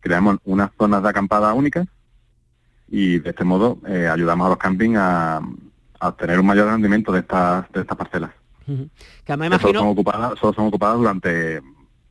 creamos 0.00 0.38
unas 0.46 0.70
zonas 0.78 1.02
de 1.02 1.08
acampada 1.10 1.52
únicas 1.52 1.86
y 2.88 3.18
de 3.18 3.28
este 3.28 3.44
modo 3.44 3.78
eh, 3.86 4.08
ayudamos 4.08 4.46
a 4.46 4.48
los 4.48 4.58
campings 4.58 4.96
a, 4.98 5.42
obtener 6.00 6.40
un 6.40 6.46
mayor 6.46 6.68
rendimiento 6.68 7.12
de 7.12 7.20
estas, 7.20 7.70
de 7.72 7.80
estas 7.80 7.96
parcelas. 7.96 8.30
Que 8.64 9.32
imagino... 9.32 9.58
solo, 9.58 9.80
son 9.80 9.88
ocupadas, 9.88 10.38
solo 10.38 10.52
son 10.54 10.66
ocupadas 10.68 10.96
durante 10.96 11.60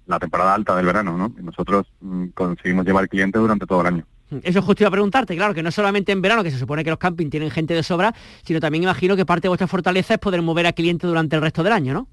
la 0.06 0.20
temporada 0.20 0.54
alta 0.54 0.76
del 0.76 0.86
verano, 0.86 1.18
¿no? 1.18 1.34
Y 1.40 1.42
nosotros 1.42 1.88
mm, 2.02 2.28
conseguimos 2.36 2.86
llevar 2.86 3.10
clientes 3.10 3.42
durante 3.42 3.66
todo 3.66 3.82
el 3.82 3.88
año. 3.88 4.06
Eso 4.44 4.60
es 4.60 4.66
justo 4.66 4.84
iba 4.84 4.90
a 4.90 4.92
preguntarte, 4.92 5.36
claro, 5.36 5.54
que 5.54 5.64
no 5.64 5.72
solamente 5.72 6.12
en 6.12 6.22
verano, 6.22 6.44
que 6.44 6.52
se 6.52 6.60
supone 6.60 6.84
que 6.84 6.90
los 6.90 7.00
campings 7.00 7.32
tienen 7.32 7.50
gente 7.50 7.74
de 7.74 7.82
sobra, 7.82 8.14
sino 8.44 8.60
también 8.60 8.84
imagino 8.84 9.16
que 9.16 9.26
parte 9.26 9.44
de 9.44 9.50
vuestra 9.50 9.68
fortaleza 9.68 10.16
es 10.16 10.20
poder 10.20 10.42
mover 10.42 10.68
a 10.68 10.74
clientes 10.74 11.08
durante 11.08 11.36
el 11.38 11.42
resto 11.42 11.64
del 11.64 11.74
año, 11.74 11.94
¿no? 11.94 12.08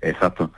Exacto. 0.00 0.50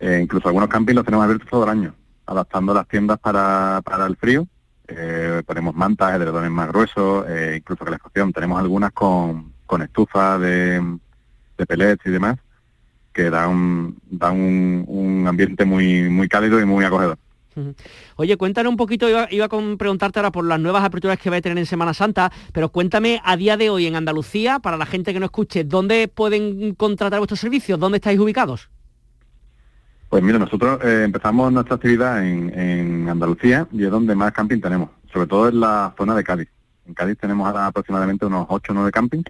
Eh, 0.00 0.20
incluso 0.22 0.48
algunos 0.48 0.68
campings 0.68 0.96
los 0.96 1.04
tenemos 1.04 1.24
abiertos 1.24 1.48
todo 1.48 1.64
el 1.64 1.70
año, 1.70 1.94
adaptando 2.26 2.74
las 2.74 2.88
tiendas 2.88 3.18
para, 3.18 3.80
el 4.06 4.16
frío. 4.16 4.46
Eh, 4.88 5.42
ponemos 5.46 5.74
mantas, 5.74 6.16
edredones 6.16 6.50
más 6.50 6.68
gruesos, 6.68 7.24
eh, 7.28 7.54
incluso 7.58 7.84
calefacción. 7.84 8.32
Tenemos 8.32 8.58
algunas 8.58 8.92
con, 8.92 9.52
con 9.64 9.80
estufas 9.82 10.40
de, 10.40 10.98
de 11.56 11.66
pellets 11.66 12.04
y 12.04 12.10
demás, 12.10 12.36
que 13.12 13.30
da 13.30 13.46
un, 13.46 13.96
un, 14.10 15.26
ambiente 15.28 15.64
muy, 15.64 16.08
muy 16.10 16.28
cálido 16.28 16.60
y 16.60 16.64
muy 16.64 16.84
acogedor. 16.84 17.18
Oye, 18.16 18.36
cuéntanos 18.36 18.70
un 18.70 18.76
poquito, 18.76 19.08
iba, 19.08 19.44
a 19.44 19.76
preguntarte 19.76 20.18
ahora 20.18 20.32
por 20.32 20.44
las 20.44 20.58
nuevas 20.58 20.82
aperturas 20.82 21.18
que 21.18 21.30
va 21.30 21.36
a 21.36 21.40
tener 21.40 21.58
en 21.58 21.66
Semana 21.66 21.94
Santa, 21.94 22.32
pero 22.52 22.70
cuéntame 22.70 23.20
a 23.24 23.36
día 23.36 23.56
de 23.56 23.70
hoy 23.70 23.86
en 23.86 23.94
Andalucía, 23.94 24.58
para 24.58 24.76
la 24.76 24.86
gente 24.86 25.12
que 25.12 25.20
no 25.20 25.26
escuche, 25.26 25.62
¿dónde 25.62 26.08
pueden 26.08 26.74
contratar 26.74 27.20
vuestros 27.20 27.40
servicios? 27.40 27.78
¿Dónde 27.78 27.98
estáis 27.98 28.18
ubicados? 28.18 28.70
Pues 30.12 30.22
mira, 30.22 30.38
nosotros 30.38 30.78
eh, 30.84 31.04
empezamos 31.04 31.50
nuestra 31.50 31.76
actividad 31.76 32.22
en, 32.22 33.08
Andalucía 33.08 33.66
y 33.72 33.82
es 33.82 33.90
donde 33.90 34.14
más 34.14 34.30
camping 34.32 34.60
tenemos, 34.60 34.90
sobre 35.10 35.26
todo 35.26 35.48
en 35.48 35.58
la 35.58 35.94
zona 35.96 36.14
de 36.14 36.22
Cádiz. 36.22 36.50
En 36.84 36.92
Cádiz 36.92 37.16
tenemos 37.16 37.46
ahora 37.46 37.68
aproximadamente 37.68 38.26
unos 38.26 38.44
8 38.50 38.72
o 38.72 38.74
9 38.74 38.90
campings, 38.92 39.24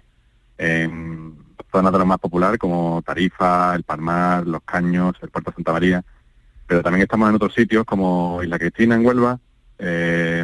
en 0.57 1.37
zonas 1.71 1.93
de 1.93 1.99
los 1.99 2.05
más 2.05 2.19
populares 2.19 2.59
como 2.59 3.01
Tarifa, 3.01 3.73
El 3.75 3.83
Palmar, 3.83 4.45
Los 4.45 4.61
Caños, 4.63 5.15
el 5.21 5.29
Puerto 5.29 5.53
Santa 5.53 5.71
María 5.71 6.03
pero 6.67 6.83
también 6.83 7.03
estamos 7.03 7.29
en 7.29 7.35
otros 7.35 7.53
sitios 7.53 7.85
como 7.85 8.43
Isla 8.43 8.59
Cristina 8.59 8.95
en 8.95 9.05
Huelva, 9.05 9.39
eh, 9.79 10.43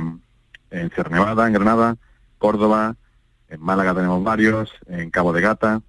en 0.71 0.89
Sierra 0.91 1.09
Nevada, 1.09 1.47
en 1.47 1.53
Granada, 1.53 1.97
Córdoba, 2.37 2.95
en 3.49 3.59
Málaga 3.59 3.93
tenemos 3.93 4.23
varios, 4.23 4.71
en 4.87 5.09
Cabo 5.11 5.33
de 5.33 5.41
Gata, 5.41 5.81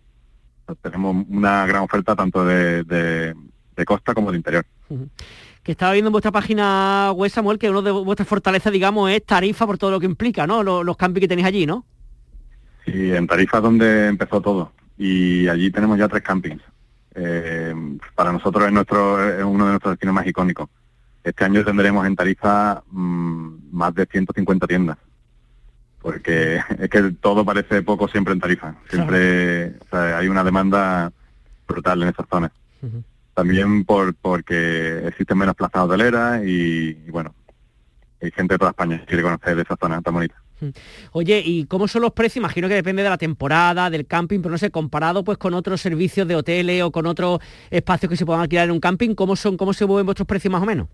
tenemos 0.82 1.24
una 1.28 1.66
gran 1.66 1.82
oferta 1.82 2.16
tanto 2.16 2.44
de, 2.44 3.36
costa 3.84 4.14
como 4.14 4.30
de 4.30 4.38
interior. 4.38 4.64
Que 5.62 5.72
estaba 5.72 5.92
viendo 5.92 6.08
en 6.08 6.12
vuestra 6.12 6.32
página 6.32 7.12
web, 7.12 7.30
Samuel, 7.30 7.58
que 7.58 7.70
uno 7.70 7.82
de 7.82 7.90
vuestras 7.90 8.28
fortalezas, 8.28 8.72
digamos, 8.72 9.10
es 9.10 9.24
Tarifa 9.24 9.66
por 9.66 9.78
todo 9.78 9.90
lo 9.90 10.00
que 10.00 10.06
implica, 10.06 10.46
¿no? 10.46 10.62
Los, 10.62 10.84
los 10.84 10.96
campings 10.96 11.22
que 11.22 11.28
tenéis 11.28 11.46
allí, 11.46 11.66
¿no? 11.66 11.84
Sí, 12.84 13.12
en 13.12 13.26
Tarifa 13.26 13.58
es 13.58 13.62
donde 13.62 14.06
empezó 14.08 14.40
todo. 14.40 14.72
Y 14.96 15.48
allí 15.48 15.70
tenemos 15.70 15.98
ya 15.98 16.08
tres 16.08 16.22
campings. 16.22 16.62
Eh, 17.14 17.74
para 18.14 18.32
nosotros 18.32 18.66
es, 18.66 18.72
nuestro, 18.72 19.22
es 19.22 19.44
uno 19.44 19.64
de 19.64 19.70
nuestros 19.70 19.92
destinos 19.92 20.14
más 20.14 20.26
icónicos. 20.26 20.68
Este 21.22 21.44
año 21.44 21.64
tendremos 21.64 22.06
en 22.06 22.16
Tarifa 22.16 22.82
mm, 22.90 23.70
más 23.72 23.94
de 23.94 24.06
150 24.06 24.66
tiendas, 24.66 24.96
porque 26.00 26.60
es 26.78 26.88
que 26.88 27.02
todo 27.20 27.44
parece 27.44 27.82
poco 27.82 28.08
siempre 28.08 28.32
en 28.32 28.40
Tarifa. 28.40 28.74
Siempre 28.88 29.74
hay 29.90 30.28
una 30.28 30.44
demanda 30.44 31.12
brutal 31.68 32.02
en 32.02 32.08
esas 32.08 32.26
zonas. 32.28 32.52
También 33.40 33.86
por 33.86 34.14
porque 34.16 35.08
existen 35.08 35.38
menos 35.38 35.54
plazas 35.54 35.84
hoteleras 35.84 36.44
y, 36.44 36.90
y 36.90 37.10
bueno, 37.10 37.34
hay 38.20 38.30
gente 38.32 38.52
de 38.52 38.58
toda 38.58 38.72
España 38.72 38.98
que 38.98 39.06
quiere 39.06 39.22
conocer 39.22 39.58
esa 39.58 39.76
zona 39.80 40.02
tan 40.02 40.12
bonita. 40.12 40.34
Oye, 41.12 41.42
¿y 41.42 41.64
cómo 41.64 41.88
son 41.88 42.02
los 42.02 42.12
precios? 42.12 42.36
Imagino 42.36 42.68
que 42.68 42.74
depende 42.74 43.02
de 43.02 43.08
la 43.08 43.16
temporada, 43.16 43.88
del 43.88 44.06
camping, 44.06 44.40
pero 44.40 44.50
no 44.50 44.58
sé, 44.58 44.70
comparado 44.70 45.24
pues 45.24 45.38
con 45.38 45.54
otros 45.54 45.80
servicios 45.80 46.28
de 46.28 46.36
hoteles 46.36 46.82
o 46.82 46.90
con 46.90 47.06
otros 47.06 47.40
espacios 47.70 48.10
que 48.10 48.16
se 48.18 48.26
puedan 48.26 48.42
alquilar 48.42 48.66
en 48.66 48.72
un 48.72 48.80
camping, 48.80 49.14
¿cómo 49.14 49.36
son, 49.36 49.56
cómo 49.56 49.72
se 49.72 49.86
mueven 49.86 50.04
vuestros 50.04 50.28
precios 50.28 50.52
más 50.52 50.62
o 50.62 50.66
menos? 50.66 50.86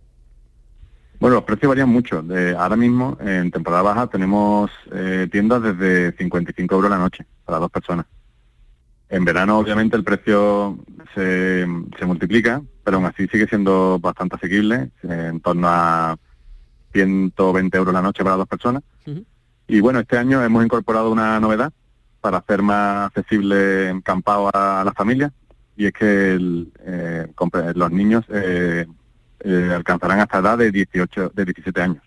Bueno, 1.19 1.35
los 1.35 1.45
precios 1.45 1.69
varían 1.69 1.89
mucho. 1.89 2.25
ahora 2.57 2.77
mismo, 2.77 3.19
en 3.21 3.51
temporada 3.51 3.83
baja, 3.83 4.07
tenemos 4.07 4.71
eh, 4.93 5.27
tiendas 5.33 5.65
desde 5.65 6.13
55 6.13 6.77
euros 6.77 6.93
la 6.93 6.99
noche 6.99 7.27
para 7.45 7.59
dos 7.59 7.73
personas. 7.73 8.07
En 9.09 9.25
verano, 9.25 9.59
obviamente, 9.59 9.97
el 9.97 10.05
precio 10.05 10.79
se, 11.15 11.67
multiplica, 12.05 12.63
pero 12.83 12.97
aún 12.97 13.07
así 13.07 13.27
sigue 13.29 13.47
siendo 13.47 13.99
bastante 14.01 14.37
asequible, 14.37 14.91
en 15.03 15.41
torno 15.41 15.69
a 15.69 16.17
120 16.93 17.77
euros 17.77 17.95
la 17.95 18.03
noche 18.03 18.25
para 18.25 18.37
dos 18.37 18.49
personas. 18.49 18.83
Y 19.69 19.81
bueno, 19.81 20.01
este 20.01 20.19
año 20.19 20.43
hemos 20.43 20.65
incorporado 20.65 21.11
una 21.11 21.39
novedad 21.41 21.73
para 22.21 22.39
hacer 22.39 22.63
más 22.63 23.07
accesible 23.07 23.89
en 23.89 24.01
campado 24.01 24.51
a 24.53 24.83
la 24.85 24.93
familia 24.93 25.33
y 25.77 25.87
es 25.87 25.93
que 25.93 26.39
eh, 26.81 27.27
los 27.75 27.93
niños 27.93 28.25
eh, 28.31 28.87
eh, 29.41 29.73
alcanzarán 29.75 30.21
hasta 30.21 30.39
edad 30.39 30.59
de 30.59 30.73
18, 30.73 31.33
de 31.35 31.45
17 31.45 31.83
años, 31.83 32.03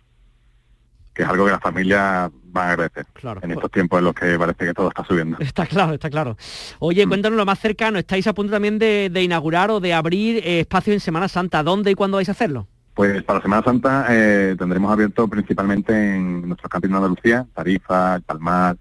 que 1.19 1.23
es 1.23 1.29
algo 1.29 1.43
que 1.43 1.51
la 1.51 1.59
familia 1.59 2.31
va 2.55 2.63
a 2.63 2.71
agradecer 2.71 3.05
en 3.41 3.51
estos 3.51 3.69
tiempos 3.69 3.99
en 3.99 4.05
los 4.05 4.13
que 4.15 4.39
parece 4.39 4.67
que 4.67 4.73
todo 4.73 4.87
está 4.87 5.03
subiendo. 5.03 5.35
Está 5.41 5.65
claro, 5.65 5.93
está 5.93 6.09
claro. 6.09 6.37
Oye, 6.79 7.05
mm. 7.05 7.09
cuéntanos 7.09 7.35
lo 7.35 7.45
más 7.45 7.59
cercano, 7.59 7.99
estáis 7.99 8.25
a 8.27 8.33
punto 8.33 8.53
también 8.53 8.79
de, 8.79 9.09
de 9.11 9.21
inaugurar 9.21 9.69
o 9.69 9.81
de 9.81 9.93
abrir 9.93 10.41
espacios 10.45 10.93
en 10.93 11.01
Semana 11.01 11.27
Santa, 11.27 11.61
¿dónde 11.61 11.91
y 11.91 11.95
cuándo 11.95 12.15
vais 12.15 12.29
a 12.29 12.31
hacerlo? 12.31 12.67
Pues 12.93 13.21
para 13.23 13.41
Semana 13.41 13.63
Santa 13.63 14.05
eh, 14.09 14.55
tendremos 14.57 14.89
abierto 14.93 15.27
principalmente 15.27 15.91
en 15.91 16.47
nuestros 16.47 16.71
campings 16.71 16.93
de 16.93 16.97
Andalucía, 16.97 17.45
Tarifa, 17.53 18.15
El 18.15 18.21
Palmar, 18.21 18.77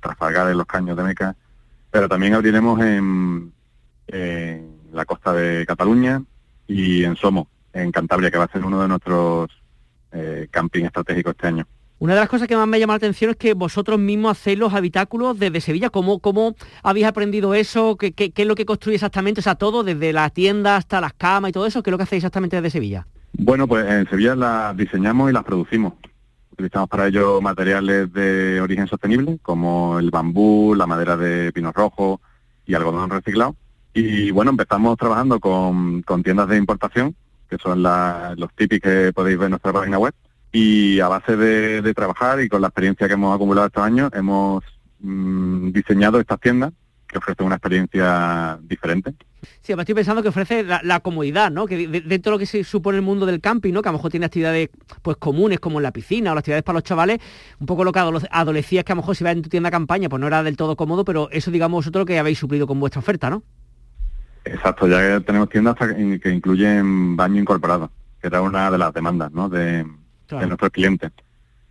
Trafalgar, 0.00 0.56
Los 0.56 0.66
Caños 0.66 0.96
de 0.96 1.04
Meca, 1.04 1.36
pero 1.92 2.08
también 2.08 2.34
abriremos 2.34 2.80
en, 2.80 3.52
la 4.92 5.04
costa 5.04 5.32
de 5.32 5.64
Cataluña 5.64 6.20
y 6.66 7.04
en 7.04 7.14
Somo, 7.14 7.46
en 7.72 7.92
Cantabria, 7.92 8.32
que 8.32 8.38
va 8.38 8.44
a 8.44 8.52
ser 8.52 8.64
uno 8.64 8.82
de 8.82 8.88
nuestros 8.88 9.65
eh, 10.16 10.48
camping 10.50 10.84
estratégicos 10.84 11.32
este 11.32 11.46
año. 11.48 11.66
Una 11.98 12.12
de 12.14 12.20
las 12.20 12.28
cosas 12.28 12.46
que 12.46 12.56
más 12.56 12.68
me 12.68 12.78
llama 12.78 12.92
la 12.92 12.98
atención 12.98 13.30
es 13.30 13.36
que 13.36 13.54
vosotros 13.54 13.98
mismos 13.98 14.32
hacéis 14.32 14.58
los 14.58 14.74
habitáculos 14.74 15.38
desde 15.38 15.62
Sevilla. 15.62 15.88
¿Cómo, 15.88 16.18
cómo 16.18 16.54
habéis 16.82 17.06
aprendido 17.06 17.54
eso? 17.54 17.96
¿Qué, 17.96 18.12
¿Qué, 18.12 18.32
es 18.34 18.46
lo 18.46 18.54
que 18.54 18.66
construye 18.66 18.96
exactamente? 18.96 19.40
O 19.40 19.42
sea, 19.42 19.54
todo, 19.54 19.82
desde 19.82 20.12
la 20.12 20.28
tienda 20.28 20.76
hasta 20.76 21.00
las 21.00 21.14
camas 21.14 21.50
y 21.50 21.52
todo 21.52 21.66
eso, 21.66 21.82
¿qué 21.82 21.88
es 21.88 21.92
lo 21.92 21.96
que 21.96 22.04
hacéis 22.04 22.20
exactamente 22.20 22.56
desde 22.56 22.70
Sevilla? 22.70 23.06
Bueno, 23.32 23.66
pues 23.66 23.86
en 23.90 24.06
Sevilla 24.08 24.34
las 24.34 24.76
diseñamos 24.76 25.30
y 25.30 25.32
las 25.32 25.44
producimos. 25.44 25.94
Utilizamos 26.52 26.88
para 26.88 27.06
ello 27.06 27.40
materiales 27.40 28.12
de 28.12 28.60
origen 28.60 28.86
sostenible, 28.86 29.38
como 29.42 29.98
el 29.98 30.10
bambú, 30.10 30.74
la 30.74 30.86
madera 30.86 31.16
de 31.16 31.52
pino 31.52 31.72
rojo 31.72 32.20
y 32.66 32.74
algodón 32.74 33.08
reciclado. 33.08 33.56
Y 33.94 34.30
bueno, 34.32 34.50
empezamos 34.50 34.98
trabajando 34.98 35.40
con, 35.40 36.02
con 36.02 36.22
tiendas 36.22 36.48
de 36.48 36.58
importación, 36.58 37.14
que 37.48 37.58
son 37.58 37.82
los 37.82 38.52
típicos 38.54 38.90
que 38.90 39.12
podéis 39.12 39.38
ver 39.38 39.46
en 39.46 39.50
nuestra 39.50 39.72
página 39.72 39.98
web 39.98 40.14
y 40.52 41.00
a 41.00 41.08
base 41.08 41.36
de, 41.36 41.94
trabajar 41.94 42.40
y 42.40 42.48
con 42.48 42.62
la 42.62 42.68
experiencia 42.68 43.06
que 43.06 43.14
hemos 43.14 43.34
acumulado 43.34 43.66
estos 43.66 43.82
años, 43.82 44.10
hemos 44.14 44.64
mm, 45.00 45.70
diseñado 45.70 46.18
estas 46.18 46.40
tiendas 46.40 46.72
que 47.06 47.18
ofrecen 47.18 47.46
una 47.46 47.56
experiencia 47.56 48.58
diferente. 48.62 49.14
Sí, 49.60 49.72
además 49.72 49.84
estoy 49.84 49.94
pensando 49.94 50.22
que 50.22 50.28
ofrece 50.28 50.64
la, 50.64 51.00
comodidad, 51.00 51.50
¿no? 51.50 51.66
Que 51.66 51.86
dentro 51.86 52.30
de 52.30 52.34
lo 52.34 52.38
que 52.38 52.46
se 52.46 52.64
supone 52.64 52.98
el 52.98 53.02
mundo 53.02 53.26
del 53.26 53.40
camping, 53.40 53.72
¿no? 53.72 53.82
Que 53.82 53.88
a 53.88 53.92
lo 53.92 53.98
mejor 53.98 54.10
tiene 54.10 54.26
actividades 54.26 54.70
pues 55.02 55.16
comunes 55.18 55.60
como 55.60 55.78
en 55.78 55.84
la 55.84 55.92
piscina 55.92 56.32
o 56.32 56.34
las 56.34 56.40
actividades 56.40 56.64
para 56.64 56.76
los 56.76 56.82
chavales, 56.84 57.18
un 57.60 57.66
poco 57.66 57.84
lo 57.84 57.92
que 57.92 58.00
adolecía 58.30 58.80
es 58.80 58.84
que 58.84 58.92
a 58.92 58.96
lo 58.96 59.02
mejor 59.02 59.14
si 59.14 59.24
vas 59.24 59.34
en 59.34 59.42
tu 59.42 59.48
tienda 59.48 59.70
campaña 59.70 60.08
pues 60.08 60.20
no 60.20 60.26
era 60.26 60.42
del 60.42 60.56
todo 60.56 60.74
cómodo, 60.74 61.04
pero 61.04 61.28
eso 61.30 61.50
digamos 61.50 61.84
vosotros 61.84 62.06
que 62.06 62.18
habéis 62.18 62.38
suplido 62.38 62.66
con 62.66 62.80
vuestra 62.80 63.00
oferta, 63.00 63.30
¿no? 63.30 63.42
Exacto, 64.46 64.86
ya 64.86 65.20
tenemos 65.20 65.48
tiendas 65.48 65.74
que 65.76 66.30
incluyen 66.30 67.16
baño 67.16 67.40
incorporado, 67.40 67.90
que 68.20 68.28
era 68.28 68.40
una 68.40 68.70
de 68.70 68.78
las 68.78 68.94
demandas, 68.94 69.32
¿no? 69.32 69.48
De, 69.48 69.84
de 70.30 70.46
nuestros 70.46 70.70
clientes. 70.70 71.10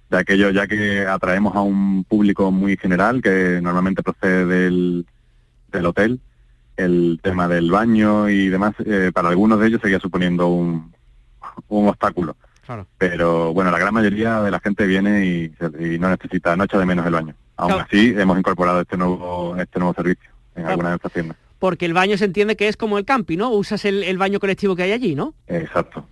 De 0.10 0.18
aquello 0.18 0.50
ya 0.52 0.68
que 0.68 1.08
atraemos 1.08 1.56
a 1.56 1.62
un 1.62 2.04
público 2.04 2.52
muy 2.52 2.76
general 2.76 3.22
que 3.22 3.60
normalmente 3.62 4.04
procede 4.04 4.46
del, 4.46 5.06
del 5.72 5.86
hotel, 5.86 6.20
el 6.76 7.20
tema 7.24 7.48
del 7.48 7.72
baño 7.72 8.28
y 8.28 8.50
demás, 8.50 8.74
eh, 8.86 9.12
para 9.14 9.30
algunos 9.30 9.58
de 9.60 9.68
ellos 9.68 9.82
seguía 9.82 10.00
suponiendo 10.00 10.48
un, 10.48 10.94
un 11.70 11.88
obstáculo. 11.88 12.36
Pero 12.98 13.54
bueno, 13.54 13.72
la 13.72 13.80
gran 13.80 13.94
mayoría 13.94 14.42
de 14.42 14.52
la 14.52 14.60
gente 14.60 14.86
viene 14.86 15.26
y, 15.26 15.98
no 15.98 16.10
necesita, 16.10 16.58
no 16.58 16.66
echa 16.66 16.78
de 16.78 16.86
menos 16.86 17.06
el 17.06 17.14
baño. 17.14 17.36
Aún 17.56 17.80
así, 17.80 18.14
hemos 18.18 18.38
incorporado 18.38 18.82
este 18.82 18.98
nuevo, 18.98 19.56
este 19.56 19.80
nuevo 19.80 19.94
servicio 19.94 20.30
en 20.56 20.66
algunas 20.66 20.90
de 20.90 20.94
nuestras 20.94 21.14
tiendas 21.14 21.45
porque 21.66 21.88
el 21.88 21.94
baño 21.94 22.16
se 22.16 22.26
entiende 22.26 22.56
que 22.56 22.68
es 22.68 22.78
como 22.78 23.00
el 23.00 23.06
camping, 23.06 23.40
¿no? 23.40 23.50
Usas 23.50 23.86
el, 23.86 24.18
baño 24.20 24.40
colectivo 24.40 24.76
que 24.76 24.84
hay 24.84 24.92
allí, 24.92 25.16
¿no? 25.16 25.34
Exacto, 25.48 26.06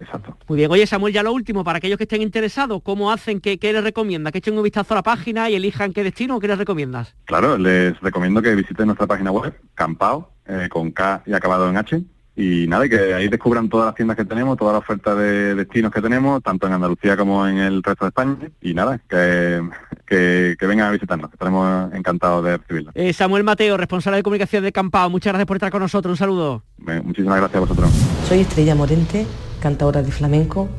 exacto. 0.00 0.36
Muy 0.46 0.58
bien. 0.58 0.70
Oye, 0.70 0.86
Samuel, 0.86 1.12
ya 1.12 1.24
lo 1.24 1.32
último, 1.32 1.64
para 1.64 1.78
aquellos 1.78 1.98
que 1.98 2.04
estén 2.04 2.22
interesados, 2.22 2.80
¿cómo 2.84 3.10
hacen? 3.10 3.40
¿Qué, 3.40 3.58
les 3.60 3.82
recomienda? 3.82 4.30
¿Que 4.30 4.38
echen 4.38 4.56
un 4.56 4.62
vistazo 4.62 4.94
a 4.94 4.98
la 4.98 5.02
página 5.02 5.50
y 5.50 5.56
elijan 5.56 5.92
qué 5.92 6.04
destino 6.04 6.36
o 6.36 6.38
qué 6.38 6.46
les 6.46 6.58
recomiendas? 6.58 7.16
Claro, 7.24 7.58
les 7.58 7.98
recomiendo 7.98 8.40
que 8.40 8.54
visiten 8.54 8.86
nuestra 8.86 9.08
página 9.08 9.32
web, 9.32 9.52
Campao, 9.74 10.30
eh, 10.46 10.68
con 10.70 10.92
K 10.92 11.24
y 11.26 11.32
acabado 11.32 11.68
en 11.68 11.76
H, 11.76 12.00
y 12.40 12.66
nada, 12.66 12.88
que 12.88 13.12
ahí 13.12 13.28
descubran 13.28 13.68
todas 13.68 13.86
las 13.86 13.94
tiendas 13.94 14.16
que 14.16 14.24
tenemos, 14.24 14.56
toda 14.56 14.72
la 14.72 14.78
oferta 14.78 15.14
de 15.14 15.54
destinos 15.54 15.92
que 15.92 16.00
tenemos, 16.00 16.42
tanto 16.42 16.66
en 16.66 16.72
Andalucía 16.72 17.14
como 17.14 17.46
en 17.46 17.58
el 17.58 17.82
resto 17.82 18.06
de 18.06 18.08
España. 18.08 18.36
Y 18.62 18.72
nada, 18.72 18.98
que, 19.06 19.60
que, 20.06 20.66
vengan 20.66 20.88
a 20.88 20.90
visitarnos, 20.90 21.30
estaremos 21.30 21.92
encantados 21.92 22.42
de 22.42 22.56
recibirlos. 22.56 22.96
Eh, 22.96 23.12
Samuel 23.12 23.44
Mateo, 23.44 23.76
responsable 23.76 24.16
de 24.16 24.22
comunicación 24.22 24.64
de 24.64 24.72
Campao, 24.72 25.10
muchas 25.10 25.32
gracias 25.32 25.46
por 25.46 25.58
estar 25.58 25.70
con 25.70 25.82
nosotros, 25.82 26.12
un 26.12 26.16
saludo. 26.16 26.62
muchísimas 27.04 27.36
gracias 27.36 27.56
a 27.56 27.60
vosotros. 27.60 27.90
Soy 28.26 28.40
Estrella 28.40 28.74
Morente, 28.74 29.26
cantadora 29.60 30.02
de 30.02 30.10
flamenco, 30.10 30.70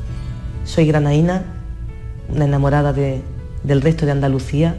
soy 0.63 0.87
granaína, 0.87 1.43
una 2.29 2.45
enamorada 2.45 2.91
de, 2.91 3.21
del 3.63 3.81
resto 3.81 4.07
de 4.07 4.13
Andalucía, 4.13 4.77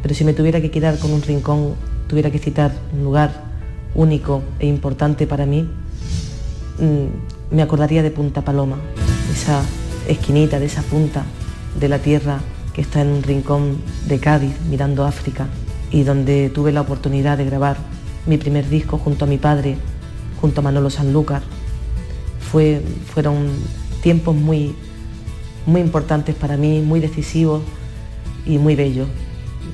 pero 0.00 0.14
si 0.14 0.24
me 0.24 0.32
tuviera 0.32 0.60
que 0.60 0.70
quedar 0.70 0.96
con 1.00 1.12
un 1.12 1.22
rincón, 1.22 1.74
tuviera 2.06 2.30
que 2.30 2.38
citar 2.38 2.70
un 2.92 3.02
lugar 3.02 3.32
único 3.96 4.44
e 4.60 4.68
importante 4.68 5.26
para 5.26 5.44
mí, 5.44 5.68
me 7.50 7.62
acordaría 7.62 8.02
de 8.02 8.10
Punta 8.10 8.42
Paloma, 8.42 8.76
esa 9.32 9.62
esquinita 10.08 10.58
de 10.58 10.66
esa 10.66 10.82
punta 10.82 11.24
de 11.78 11.88
la 11.88 11.98
tierra 11.98 12.40
que 12.72 12.80
está 12.80 13.00
en 13.00 13.08
un 13.08 13.22
rincón 13.22 13.78
de 14.06 14.18
Cádiz 14.18 14.54
mirando 14.68 15.04
África 15.04 15.46
y 15.90 16.02
donde 16.02 16.50
tuve 16.50 16.72
la 16.72 16.80
oportunidad 16.80 17.38
de 17.38 17.44
grabar 17.44 17.76
mi 18.26 18.36
primer 18.36 18.68
disco 18.68 18.98
junto 18.98 19.24
a 19.24 19.28
mi 19.28 19.38
padre, 19.38 19.76
junto 20.40 20.60
a 20.60 20.64
Manolo 20.64 20.90
Sanlúcar. 20.90 21.42
Fue, 22.40 22.82
fueron 23.12 23.48
tiempos 24.02 24.34
muy, 24.34 24.74
muy 25.66 25.80
importantes 25.80 26.34
para 26.34 26.56
mí, 26.56 26.80
muy 26.80 27.00
decisivos 27.00 27.62
y 28.44 28.58
muy 28.58 28.74
bellos. 28.74 29.08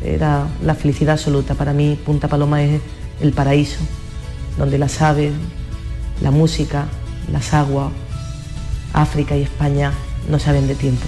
Era 0.05 0.47
la 0.65 0.75
felicidad 0.75 1.15
absoluta. 1.15 1.55
Para 1.55 1.73
mí 1.73 1.99
Punta 2.05 2.29
Paloma 2.29 2.63
es 2.63 2.81
el 3.21 3.33
paraíso, 3.33 3.81
donde 4.59 4.79
las 4.79 5.01
aves, 5.01 5.33
la 6.21 6.31
música, 6.31 6.87
las 7.33 7.55
aguas, 7.55 7.93
África 8.93 9.37
y 9.37 9.43
España 9.43 9.93
no 10.29 10.39
saben 10.39 10.67
de 10.67 10.75
tiempo. 10.75 11.05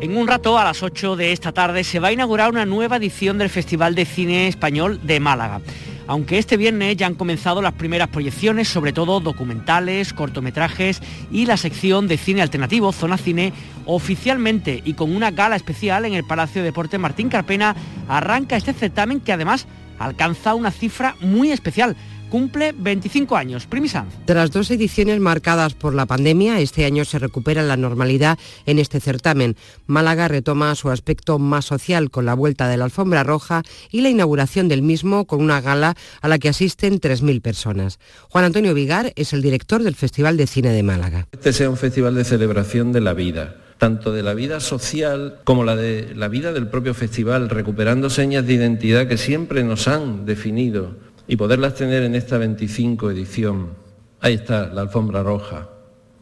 En 0.00 0.16
un 0.16 0.26
rato, 0.26 0.58
a 0.58 0.64
las 0.64 0.82
8 0.82 1.14
de 1.14 1.32
esta 1.32 1.52
tarde, 1.52 1.84
se 1.84 2.00
va 2.00 2.08
a 2.08 2.12
inaugurar 2.12 2.50
una 2.50 2.66
nueva 2.66 2.96
edición 2.96 3.38
del 3.38 3.48
Festival 3.48 3.94
de 3.94 4.04
Cine 4.04 4.48
Español 4.48 4.98
de 5.04 5.20
Málaga 5.20 5.60
aunque 6.10 6.38
este 6.38 6.56
viernes 6.56 6.96
ya 6.96 7.06
han 7.06 7.14
comenzado 7.14 7.62
las 7.62 7.74
primeras 7.74 8.08
proyecciones, 8.08 8.66
sobre 8.66 8.92
todo 8.92 9.20
documentales, 9.20 10.12
cortometrajes 10.12 11.00
y 11.30 11.46
la 11.46 11.56
sección 11.56 12.08
de 12.08 12.18
cine 12.18 12.42
alternativo, 12.42 12.90
Zona 12.90 13.16
Cine, 13.16 13.52
oficialmente 13.86 14.82
y 14.84 14.94
con 14.94 15.14
una 15.14 15.30
gala 15.30 15.54
especial 15.54 16.04
en 16.04 16.14
el 16.14 16.24
Palacio 16.24 16.62
de 16.62 16.66
Deportes 16.66 16.98
Martín 16.98 17.28
Carpena, 17.28 17.76
arranca 18.08 18.56
este 18.56 18.72
certamen 18.72 19.20
que 19.20 19.32
además 19.32 19.68
alcanza 20.00 20.56
una 20.56 20.72
cifra 20.72 21.14
muy 21.20 21.52
especial, 21.52 21.94
cumple 22.30 22.72
25 22.72 23.36
años. 23.36 23.66
Primisanz. 23.66 24.14
Tras 24.24 24.50
dos 24.50 24.70
ediciones 24.70 25.20
marcadas 25.20 25.74
por 25.74 25.92
la 25.92 26.06
pandemia, 26.06 26.60
este 26.60 26.86
año 26.86 27.04
se 27.04 27.18
recupera 27.18 27.62
la 27.62 27.76
normalidad 27.76 28.38
en 28.64 28.78
este 28.78 29.00
certamen. 29.00 29.56
Málaga 29.86 30.28
retoma 30.28 30.74
su 30.74 30.88
aspecto 30.88 31.38
más 31.38 31.66
social 31.66 32.10
con 32.10 32.24
la 32.24 32.34
vuelta 32.34 32.68
de 32.68 32.78
la 32.78 32.84
alfombra 32.84 33.24
roja 33.24 33.62
y 33.90 34.00
la 34.00 34.08
inauguración 34.08 34.68
del 34.68 34.82
mismo 34.82 35.26
con 35.26 35.42
una 35.42 35.60
gala 35.60 35.94
a 36.22 36.28
la 36.28 36.38
que 36.38 36.48
asisten 36.48 37.00
3.000 37.00 37.42
personas. 37.42 37.98
Juan 38.30 38.44
Antonio 38.44 38.72
Vigar 38.72 39.12
es 39.16 39.32
el 39.32 39.42
director 39.42 39.82
del 39.82 39.96
Festival 39.96 40.36
de 40.36 40.46
Cine 40.46 40.70
de 40.70 40.82
Málaga. 40.82 41.26
Este 41.32 41.52
sea 41.52 41.68
un 41.68 41.76
festival 41.76 42.14
de 42.14 42.24
celebración 42.24 42.92
de 42.92 43.00
la 43.00 43.12
vida 43.12 43.56
tanto 43.80 44.12
de 44.12 44.22
la 44.22 44.34
vida 44.34 44.60
social 44.60 45.38
como 45.42 45.64
la 45.64 45.74
de 45.74 46.14
la 46.14 46.28
vida 46.28 46.52
del 46.52 46.68
propio 46.68 46.92
festival, 46.92 47.48
recuperando 47.48 48.10
señas 48.10 48.46
de 48.46 48.52
identidad 48.52 49.08
que 49.08 49.16
siempre 49.16 49.64
nos 49.64 49.88
han 49.88 50.26
definido 50.26 50.96
y 51.30 51.36
poderlas 51.36 51.76
tener 51.76 52.02
en 52.02 52.16
esta 52.16 52.38
25 52.38 53.12
edición. 53.12 53.68
Ahí 54.20 54.34
está 54.34 54.66
la 54.66 54.80
alfombra 54.80 55.22
roja, 55.22 55.68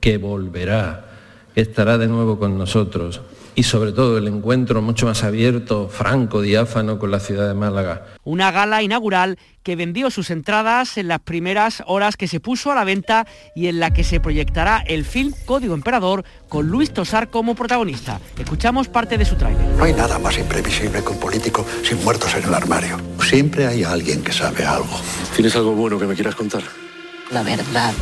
que 0.00 0.18
volverá, 0.18 1.06
que 1.54 1.62
estará 1.62 1.96
de 1.96 2.06
nuevo 2.06 2.38
con 2.38 2.58
nosotros 2.58 3.22
y 3.58 3.64
sobre 3.64 3.90
todo 3.90 4.18
el 4.18 4.28
encuentro 4.28 4.80
mucho 4.82 5.06
más 5.06 5.24
abierto, 5.24 5.88
franco, 5.88 6.42
diáfano 6.42 7.00
con 7.00 7.10
la 7.10 7.18
ciudad 7.18 7.48
de 7.48 7.54
Málaga. 7.54 8.06
Una 8.22 8.52
gala 8.52 8.84
inaugural 8.84 9.36
que 9.64 9.74
vendió 9.74 10.12
sus 10.12 10.30
entradas 10.30 10.96
en 10.96 11.08
las 11.08 11.18
primeras 11.18 11.82
horas 11.88 12.16
que 12.16 12.28
se 12.28 12.38
puso 12.38 12.70
a 12.70 12.76
la 12.76 12.84
venta 12.84 13.26
y 13.56 13.66
en 13.66 13.80
la 13.80 13.90
que 13.90 14.04
se 14.04 14.20
proyectará 14.20 14.84
el 14.86 15.04
film 15.04 15.34
Código 15.44 15.74
Emperador 15.74 16.24
con 16.48 16.68
Luis 16.68 16.92
Tosar 16.92 17.30
como 17.30 17.56
protagonista. 17.56 18.20
Escuchamos 18.38 18.86
parte 18.86 19.18
de 19.18 19.24
su 19.24 19.34
tráiler. 19.34 19.66
No 19.76 19.82
hay 19.82 19.92
nada 19.92 20.20
más 20.20 20.38
imprevisible 20.38 21.02
que 21.02 21.08
un 21.08 21.18
político 21.18 21.66
sin 21.82 22.00
muertos 22.04 22.32
en 22.36 22.44
el 22.44 22.54
armario. 22.54 22.96
Siempre 23.28 23.66
hay 23.66 23.82
alguien 23.82 24.22
que 24.22 24.32
sabe 24.32 24.64
algo. 24.64 25.00
¿Tienes 25.34 25.56
algo 25.56 25.72
bueno 25.72 25.98
que 25.98 26.06
me 26.06 26.14
quieras 26.14 26.36
contar? 26.36 26.62
La 27.32 27.42
verdad. 27.42 27.92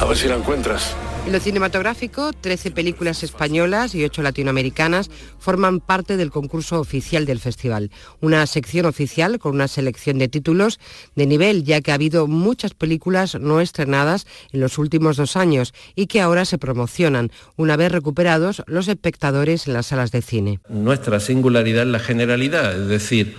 A 0.00 0.04
ver 0.04 0.16
si 0.16 0.26
la 0.26 0.34
encuentras. 0.34 0.96
En 1.26 1.32
lo 1.32 1.38
cinematográfico, 1.38 2.32
13 2.32 2.70
películas 2.70 3.22
españolas 3.22 3.94
y 3.94 4.02
8 4.04 4.22
latinoamericanas 4.22 5.10
forman 5.38 5.78
parte 5.78 6.16
del 6.16 6.30
concurso 6.30 6.80
oficial 6.80 7.26
del 7.26 7.38
festival. 7.38 7.90
Una 8.20 8.46
sección 8.46 8.86
oficial 8.86 9.38
con 9.38 9.54
una 9.54 9.68
selección 9.68 10.18
de 10.18 10.28
títulos 10.28 10.80
de 11.14 11.26
nivel, 11.26 11.62
ya 11.62 11.82
que 11.82 11.92
ha 11.92 11.94
habido 11.94 12.26
muchas 12.26 12.74
películas 12.74 13.38
no 13.38 13.60
estrenadas 13.60 14.26
en 14.52 14.60
los 14.60 14.78
últimos 14.78 15.18
dos 15.18 15.36
años 15.36 15.74
y 15.94 16.06
que 16.06 16.20
ahora 16.20 16.44
se 16.44 16.58
promocionan, 16.58 17.30
una 17.56 17.76
vez 17.76 17.92
recuperados 17.92 18.62
los 18.66 18.88
espectadores 18.88 19.68
en 19.68 19.74
las 19.74 19.86
salas 19.86 20.10
de 20.10 20.22
cine. 20.22 20.60
Nuestra 20.68 21.20
singularidad 21.20 21.82
es 21.82 21.90
la 21.90 22.00
generalidad, 22.00 22.80
es 22.80 22.88
decir, 22.88 23.36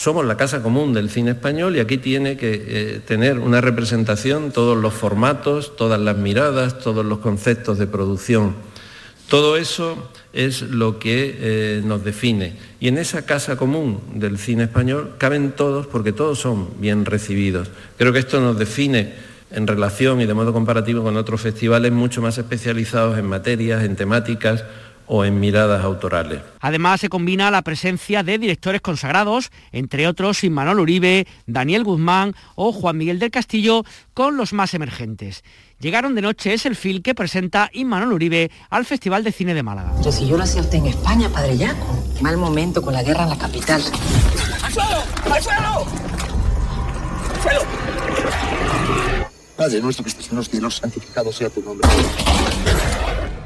somos 0.00 0.24
la 0.24 0.38
casa 0.38 0.62
común 0.62 0.94
del 0.94 1.10
cine 1.10 1.32
español 1.32 1.76
y 1.76 1.80
aquí 1.80 1.98
tiene 1.98 2.38
que 2.38 2.64
eh, 2.66 3.00
tener 3.06 3.38
una 3.38 3.60
representación 3.60 4.50
todos 4.50 4.78
los 4.78 4.94
formatos, 4.94 5.76
todas 5.76 6.00
las 6.00 6.16
miradas, 6.16 6.78
todos 6.78 7.04
los 7.04 7.18
conceptos 7.18 7.76
de 7.76 7.86
producción, 7.86 8.54
Todo 9.28 9.58
eso 9.58 10.10
es 10.32 10.62
lo 10.62 10.98
que 10.98 11.36
eh, 11.38 11.82
nos 11.84 12.02
define. 12.02 12.54
Y 12.80 12.88
en 12.88 12.96
esa 12.96 13.26
casa 13.26 13.56
común 13.56 14.00
del 14.14 14.38
cine 14.38 14.64
español 14.64 15.16
caben 15.18 15.52
todos 15.52 15.86
porque 15.86 16.12
todos 16.12 16.38
son 16.38 16.70
bien 16.80 17.04
recibidos. 17.04 17.68
Creo 17.98 18.14
que 18.14 18.20
esto 18.20 18.40
nos 18.40 18.58
define 18.58 19.12
en 19.50 19.66
relación 19.66 20.22
y 20.22 20.26
de 20.26 20.32
modo 20.32 20.54
comparativo 20.54 21.02
con 21.02 21.18
otros 21.18 21.42
festivales 21.42 21.92
mucho 21.92 22.22
más 22.22 22.38
especializados 22.38 23.18
en 23.18 23.26
materias, 23.26 23.84
en 23.84 23.96
temáticas 23.96 24.64
o 25.12 25.24
en 25.24 25.40
miradas 25.40 25.84
autorales. 25.84 26.40
Además 26.60 27.00
se 27.00 27.08
combina 27.08 27.50
la 27.50 27.62
presencia 27.62 28.22
de 28.22 28.38
directores 28.38 28.80
consagrados, 28.80 29.50
entre 29.72 30.06
otros 30.06 30.44
Inmanol 30.44 30.78
Uribe, 30.78 31.26
Daniel 31.46 31.82
Guzmán 31.82 32.36
o 32.54 32.72
Juan 32.72 32.96
Miguel 32.96 33.18
del 33.18 33.32
Castillo, 33.32 33.84
con 34.14 34.36
los 34.36 34.52
más 34.52 34.72
emergentes. 34.72 35.42
Llegaron 35.80 36.14
de 36.14 36.22
noche 36.22 36.54
es 36.54 36.64
el 36.64 36.76
film 36.76 37.02
que 37.02 37.16
presenta 37.16 37.70
Inmanol 37.72 38.12
Uribe 38.12 38.52
al 38.70 38.86
Festival 38.86 39.24
de 39.24 39.32
Cine 39.32 39.52
de 39.52 39.64
Málaga. 39.64 39.94
Pero 39.98 40.12
si 40.12 40.28
yo 40.28 40.36
lo 40.36 40.44
hacía 40.44 40.60
usted 40.60 40.78
en 40.78 40.86
España, 40.86 41.28
padre 41.28 41.56
Yaco. 41.58 42.04
Mal 42.20 42.36
momento 42.36 42.80
con 42.80 42.94
la 42.94 43.02
guerra 43.02 43.24
en 43.24 43.30
la 43.30 43.38
capital. 43.38 43.82
¡Al 44.62 44.72
suelo! 44.72 45.02
¡Al 45.24 45.42
suelo! 45.42 45.86
¡Al 47.34 47.42
suelo! 47.42 47.60
Padre 49.56 49.80
nuestro 49.80 50.04
que 50.04 50.10
estás 50.10 50.30
en 50.30 50.36
los 50.36 50.48
cielos, 50.48 50.76
santificado 50.76 51.32
sea 51.32 51.50
tu 51.50 51.60
nombre. 51.62 51.88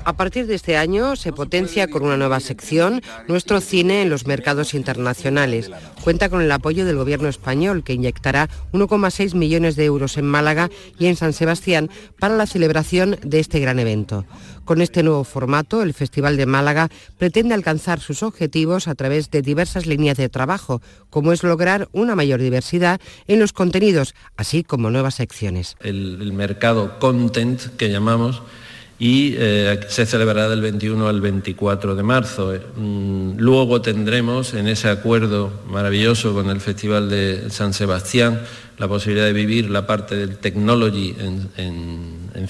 A 0.04 0.12
partir 0.12 0.46
de 0.46 0.54
este 0.54 0.76
año 0.76 1.16
se 1.16 1.32
potencia 1.32 1.88
con 1.88 2.02
una 2.02 2.18
nueva 2.18 2.40
sección 2.40 3.00
nuestro 3.26 3.60
cine 3.60 4.02
en 4.02 4.10
los 4.10 4.26
mercados 4.26 4.74
internacionales. 4.74 5.70
Cuenta 6.02 6.28
con 6.28 6.42
el 6.42 6.52
apoyo 6.52 6.84
del 6.84 6.96
gobierno 6.96 7.28
español 7.28 7.82
que 7.82 7.94
inyectará 7.94 8.50
1,6 8.72 9.34
millones 9.34 9.76
de 9.76 9.86
euros 9.86 10.18
en 10.18 10.26
Málaga 10.26 10.68
y 10.98 11.06
en 11.06 11.16
San 11.16 11.32
Sebastián 11.32 11.88
para 12.18 12.36
la 12.36 12.46
celebración 12.46 13.16
de 13.22 13.40
este 13.40 13.60
gran 13.60 13.78
evento. 13.78 14.26
Con 14.64 14.80
este 14.80 15.02
nuevo 15.02 15.24
formato, 15.24 15.82
el 15.82 15.92
Festival 15.94 16.36
de 16.36 16.46
Málaga 16.46 16.88
pretende 17.18 17.54
alcanzar 17.54 18.00
sus 18.00 18.22
objetivos 18.22 18.88
a 18.88 18.94
través 18.94 19.30
de 19.30 19.42
diversas 19.42 19.86
líneas 19.86 20.16
de 20.16 20.28
trabajo, 20.28 20.80
como 21.10 21.32
es 21.32 21.42
lograr 21.42 21.88
una 21.92 22.14
mayor 22.14 22.40
diversidad 22.40 23.00
en 23.26 23.40
los 23.40 23.52
contenidos, 23.52 24.14
así 24.36 24.64
como 24.64 24.90
nuevas 24.90 25.16
secciones. 25.16 25.76
El, 25.80 26.32
mercado 26.32 26.98
content 26.98 27.60
que 27.76 27.90
llamamos 27.90 28.42
y 28.98 29.34
eh, 29.36 29.80
se 29.88 30.06
celebrará 30.06 30.48
del 30.48 30.60
21 30.60 31.08
al 31.08 31.20
24 31.20 31.94
de 31.94 32.02
marzo. 32.02 32.54
Mm, 32.76 33.32
luego 33.38 33.82
tendremos 33.82 34.54
en 34.54 34.68
ese 34.68 34.88
acuerdo 34.88 35.50
maravilloso 35.68 36.32
con 36.32 36.48
el 36.50 36.60
Festival 36.60 37.08
de 37.08 37.50
San 37.50 37.74
Sebastián 37.74 38.40
la 38.78 38.88
posibilidad 38.88 39.26
de 39.26 39.32
vivir 39.32 39.70
la 39.70 39.86
parte 39.86 40.16
del 40.16 40.36
technology 40.38 41.14
en, 41.18 41.48
en, 41.56 42.30
en 42.34 42.48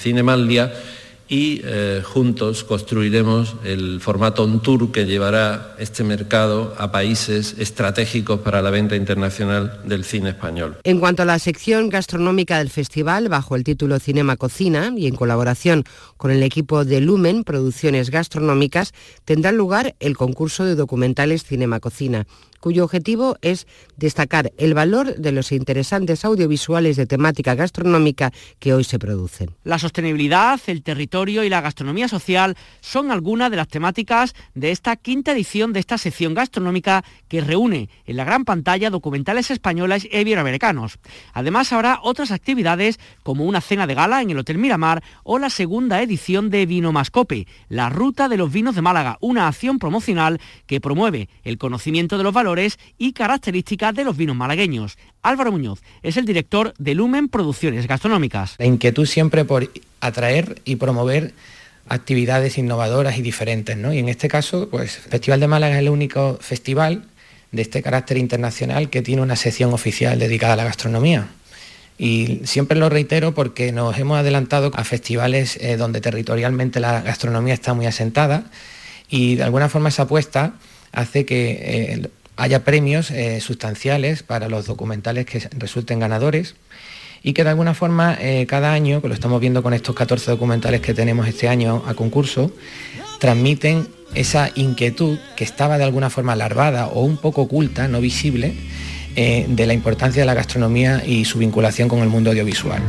y 1.28 1.62
eh, 1.64 2.02
juntos 2.04 2.64
construiremos 2.64 3.56
el 3.64 4.00
formato 4.00 4.44
on 4.44 4.60
tour 4.60 4.92
que 4.92 5.06
llevará 5.06 5.74
este 5.78 6.04
mercado 6.04 6.74
a 6.78 6.92
países 6.92 7.56
estratégicos 7.58 8.40
para 8.40 8.60
la 8.60 8.70
venta 8.70 8.96
internacional 8.96 9.80
del 9.84 10.04
cine 10.04 10.30
español. 10.30 10.76
En 10.84 11.00
cuanto 11.00 11.22
a 11.22 11.26
la 11.26 11.38
sección 11.38 11.88
gastronómica 11.88 12.58
del 12.58 12.70
festival, 12.70 13.28
bajo 13.28 13.56
el 13.56 13.64
título 13.64 13.98
Cinema 13.98 14.36
Cocina 14.36 14.92
y 14.96 15.06
en 15.06 15.16
colaboración 15.16 15.84
con 16.16 16.30
el 16.30 16.42
equipo 16.42 16.84
de 16.84 17.00
Lumen 17.00 17.44
Producciones 17.44 18.10
Gastronómicas, 18.10 18.92
tendrá 19.24 19.52
lugar 19.52 19.94
el 20.00 20.16
concurso 20.16 20.64
de 20.64 20.74
documentales 20.74 21.44
Cinema 21.44 21.80
Cocina 21.80 22.26
cuyo 22.64 22.84
objetivo 22.84 23.36
es 23.42 23.66
destacar 23.98 24.50
el 24.56 24.72
valor 24.72 25.16
de 25.16 25.32
los 25.32 25.52
interesantes 25.52 26.24
audiovisuales 26.24 26.96
de 26.96 27.04
temática 27.04 27.54
gastronómica 27.54 28.32
que 28.58 28.72
hoy 28.72 28.84
se 28.84 28.98
producen. 28.98 29.50
La 29.64 29.78
sostenibilidad, 29.78 30.58
el 30.68 30.82
territorio 30.82 31.44
y 31.44 31.50
la 31.50 31.60
gastronomía 31.60 32.08
social 32.08 32.56
son 32.80 33.10
algunas 33.10 33.50
de 33.50 33.58
las 33.58 33.68
temáticas 33.68 34.34
de 34.54 34.70
esta 34.70 34.96
quinta 34.96 35.32
edición 35.32 35.74
de 35.74 35.80
esta 35.80 35.98
sección 35.98 36.32
gastronómica 36.32 37.04
que 37.28 37.42
reúne 37.42 37.90
en 38.06 38.16
la 38.16 38.24
gran 38.24 38.46
pantalla 38.46 38.88
documentales 38.88 39.50
españoles 39.50 40.08
e 40.10 40.22
iberoamericanos. 40.22 40.98
Además 41.34 41.70
habrá 41.70 41.98
otras 42.02 42.30
actividades 42.30 42.98
como 43.22 43.44
una 43.44 43.60
cena 43.60 43.86
de 43.86 43.94
gala 43.94 44.22
en 44.22 44.30
el 44.30 44.38
Hotel 44.38 44.56
Miramar 44.56 45.02
o 45.22 45.38
la 45.38 45.50
segunda 45.50 46.00
edición 46.00 46.48
de 46.48 46.64
Vino 46.64 46.92
Mascope, 46.92 47.46
la 47.68 47.90
ruta 47.90 48.30
de 48.30 48.38
los 48.38 48.50
vinos 48.50 48.74
de 48.74 48.80
Málaga, 48.80 49.18
una 49.20 49.48
acción 49.48 49.78
promocional 49.78 50.40
que 50.66 50.80
promueve 50.80 51.28
el 51.42 51.58
conocimiento 51.58 52.16
de 52.16 52.24
los 52.24 52.32
valores 52.32 52.53
y 52.98 53.12
características 53.12 53.94
de 53.94 54.04
los 54.04 54.16
vinos 54.16 54.36
malagueños. 54.36 54.96
Álvaro 55.22 55.50
Muñoz 55.50 55.80
es 56.02 56.16
el 56.16 56.24
director 56.24 56.72
de 56.78 56.94
Lumen 56.94 57.28
Producciones 57.28 57.86
Gastronómicas. 57.86 58.54
La 58.58 58.66
inquietud 58.66 59.06
siempre 59.06 59.44
por 59.44 59.70
atraer 60.00 60.60
y 60.64 60.76
promover 60.76 61.34
actividades 61.88 62.56
innovadoras 62.58 63.18
y 63.18 63.22
diferentes, 63.22 63.76
¿no? 63.76 63.92
Y 63.92 63.98
en 63.98 64.08
este 64.08 64.28
caso, 64.28 64.68
pues 64.70 64.96
Festival 64.96 65.40
de 65.40 65.48
Málaga 65.48 65.74
es 65.74 65.80
el 65.80 65.88
único 65.88 66.38
festival 66.40 67.04
de 67.50 67.62
este 67.62 67.82
carácter 67.82 68.16
internacional 68.16 68.88
que 68.88 69.02
tiene 69.02 69.22
una 69.22 69.36
sección 69.36 69.72
oficial 69.72 70.18
dedicada 70.18 70.54
a 70.54 70.56
la 70.56 70.64
gastronomía. 70.64 71.28
Y 71.98 72.40
siempre 72.44 72.78
lo 72.78 72.88
reitero 72.88 73.34
porque 73.34 73.70
nos 73.72 73.98
hemos 73.98 74.18
adelantado 74.18 74.70
a 74.74 74.84
festivales 74.84 75.56
eh, 75.60 75.76
donde 75.76 76.00
territorialmente 76.00 76.80
la 76.80 77.02
gastronomía 77.02 77.54
está 77.54 77.74
muy 77.74 77.86
asentada 77.86 78.44
y 79.08 79.36
de 79.36 79.44
alguna 79.44 79.68
forma 79.68 79.90
esa 79.90 80.02
apuesta 80.02 80.54
hace 80.90 81.24
que 81.24 81.50
eh, 81.60 82.10
haya 82.36 82.64
premios 82.64 83.10
eh, 83.10 83.40
sustanciales 83.40 84.22
para 84.22 84.48
los 84.48 84.66
documentales 84.66 85.26
que 85.26 85.48
resulten 85.56 86.00
ganadores 86.00 86.54
y 87.22 87.32
que 87.32 87.42
de 87.42 87.50
alguna 87.50 87.74
forma 87.74 88.16
eh, 88.20 88.46
cada 88.46 88.72
año, 88.72 89.00
que 89.00 89.08
lo 89.08 89.14
estamos 89.14 89.40
viendo 89.40 89.62
con 89.62 89.72
estos 89.72 89.94
14 89.94 90.30
documentales 90.30 90.80
que 90.80 90.94
tenemos 90.94 91.26
este 91.26 91.48
año 91.48 91.82
a 91.86 91.94
concurso, 91.94 92.52
transmiten 93.18 93.88
esa 94.14 94.50
inquietud 94.54 95.18
que 95.36 95.44
estaba 95.44 95.78
de 95.78 95.84
alguna 95.84 96.10
forma 96.10 96.36
larvada 96.36 96.86
o 96.86 97.02
un 97.02 97.16
poco 97.16 97.42
oculta, 97.42 97.88
no 97.88 98.00
visible, 98.00 98.54
eh, 99.16 99.46
de 99.48 99.66
la 99.66 99.74
importancia 99.74 100.22
de 100.22 100.26
la 100.26 100.34
gastronomía 100.34 101.02
y 101.06 101.24
su 101.24 101.38
vinculación 101.38 101.88
con 101.88 102.00
el 102.00 102.08
mundo 102.08 102.30
audiovisual. 102.30 102.82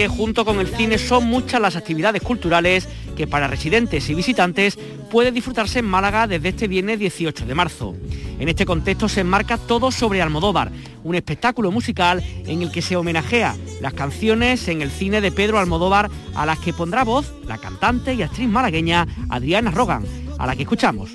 Que 0.00 0.08
junto 0.08 0.46
con 0.46 0.60
el 0.60 0.68
cine 0.68 0.96
son 0.96 1.26
muchas 1.26 1.60
las 1.60 1.76
actividades 1.76 2.22
culturales 2.22 2.88
que 3.18 3.26
para 3.26 3.48
residentes 3.48 4.08
y 4.08 4.14
visitantes 4.14 4.78
puede 5.10 5.30
disfrutarse 5.30 5.80
en 5.80 5.84
Málaga 5.84 6.26
desde 6.26 6.48
este 6.48 6.68
viernes 6.68 6.98
18 6.98 7.44
de 7.44 7.54
marzo. 7.54 7.94
En 8.38 8.48
este 8.48 8.64
contexto 8.64 9.10
se 9.10 9.20
enmarca 9.20 9.58
todo 9.58 9.92
sobre 9.92 10.22
Almodóvar, 10.22 10.72
un 11.04 11.16
espectáculo 11.16 11.70
musical 11.70 12.24
en 12.46 12.62
el 12.62 12.72
que 12.72 12.80
se 12.80 12.96
homenajea 12.96 13.54
las 13.82 13.92
canciones 13.92 14.68
en 14.68 14.80
el 14.80 14.90
cine 14.90 15.20
de 15.20 15.32
Pedro 15.32 15.58
Almodóvar 15.58 16.08
a 16.34 16.46
las 16.46 16.58
que 16.60 16.72
pondrá 16.72 17.04
voz 17.04 17.34
la 17.46 17.58
cantante 17.58 18.14
y 18.14 18.22
actriz 18.22 18.48
malagueña 18.48 19.06
Adriana 19.28 19.70
Rogan, 19.70 20.02
a 20.38 20.46
la 20.46 20.56
que 20.56 20.62
escuchamos. 20.62 21.10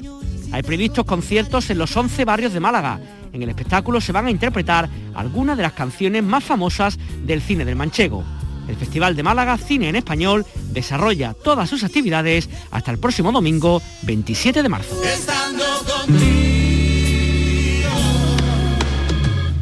Hay 0.51 0.61
previstos 0.61 1.05
conciertos 1.05 1.71
en 1.71 1.79
los 1.79 1.97
11 1.97 2.23
barrios 2.23 2.53
de 2.53 2.59
Málaga. 2.59 2.99
En 3.33 3.41
el 3.41 3.49
espectáculo 3.49 3.99
se 3.99 4.11
van 4.11 4.27
a 4.27 4.31
interpretar 4.31 4.87
algunas 5.15 5.57
de 5.57 5.63
las 5.63 5.73
canciones 5.73 6.21
más 6.21 6.43
famosas 6.43 6.99
del 7.25 7.41
cine 7.41 7.65
del 7.65 7.75
manchego. 7.75 8.23
El 8.67 8.75
Festival 8.75 9.15
de 9.15 9.23
Málaga 9.23 9.57
Cine 9.57 9.89
en 9.89 9.95
Español 9.95 10.45
desarrolla 10.71 11.33
todas 11.33 11.69
sus 11.69 11.83
actividades 11.83 12.49
hasta 12.71 12.91
el 12.91 12.97
próximo 12.97 13.31
domingo 13.31 13.81
27 14.03 14.63
de 14.63 14.69
marzo. 14.69 14.95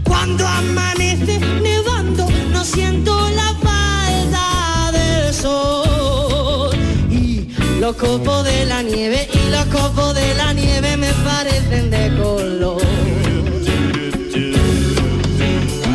Cuando 0.03 0.47
amanece 0.47 1.39
nevando, 1.61 2.29
no 2.51 2.63
siento 2.63 3.29
la 3.29 3.53
falta 3.61 4.91
del 4.91 5.33
sol. 5.33 6.75
Y 7.09 7.49
los 7.79 7.95
copos 7.95 8.45
de 8.45 8.65
la 8.65 8.81
nieve 8.83 9.27
y 9.33 9.49
los 9.49 9.65
copos 9.65 10.15
de 10.15 10.33
la 10.35 10.53
nieve 10.53 10.97
me 10.97 11.11
parecen 11.25 11.89
de 11.89 12.15
color. 12.15 12.81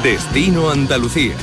Destino 0.02 0.70
Andalucía. 0.70 1.34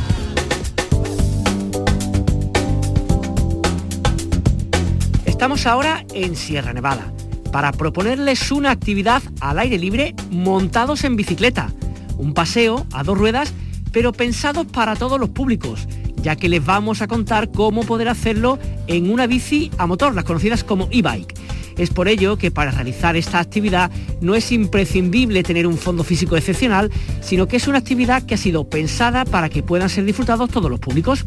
Estamos 5.36 5.67
ahora 5.67 6.06
en 6.13 6.38
Sierra 6.38 6.71
Nevada 6.71 7.12
para 7.52 7.74
proponerles 7.74 8.54
una 8.54 8.71
actividad 8.71 9.21
al 9.41 9.60
aire 9.60 9.78
libre 9.78 10.15
montados 10.32 11.04
en 11.04 11.17
bicicleta. 11.17 11.74
Un 12.17 12.34
paseo 12.34 12.88
a 12.93 13.04
dos 13.04 13.17
ruedas, 13.17 13.54
pero 13.91 14.13
pensados 14.13 14.65
para 14.65 14.95
todos 14.95 15.19
los 15.19 15.32
públicos, 15.32 15.89
ya 16.21 16.38
que 16.38 16.48
les 16.48 16.65
vamos 16.65 17.02
a 17.02 17.08
contar 17.08 17.52
cómo 17.52 17.84
poder 17.84 18.08
hacerlo 18.08 18.60
en 18.88 19.12
una 19.12 19.28
bici 19.28 19.71
a 19.78 19.86
motor, 19.88 20.15
las 20.15 20.24
conocidas 20.24 20.63
como 20.63 20.88
e-bike. 20.89 21.38
Es 21.78 21.89
por 21.89 22.08
ello 22.08 22.38
que 22.38 22.50
para 22.50 22.71
realizar 22.71 23.17
esta 23.17 23.39
actividad 23.39 23.91
no 24.21 24.36
es 24.36 24.54
imprescindible 24.54 25.43
tener 25.43 25.67
un 25.67 25.78
fondo 25.78 26.06
físico 26.06 26.38
excepcional, 26.38 26.89
sino 27.19 27.45
que 27.45 27.58
es 27.58 27.67
una 27.67 27.80
actividad 27.80 28.24
que 28.24 28.36
ha 28.36 28.38
sido 28.38 28.69
pensada 28.69 29.26
para 29.26 29.50
que 29.50 29.63
puedan 29.63 29.89
ser 29.89 30.06
disfrutados 30.06 30.50
todos 30.50 30.71
los 30.71 30.80
públicos. 30.80 31.26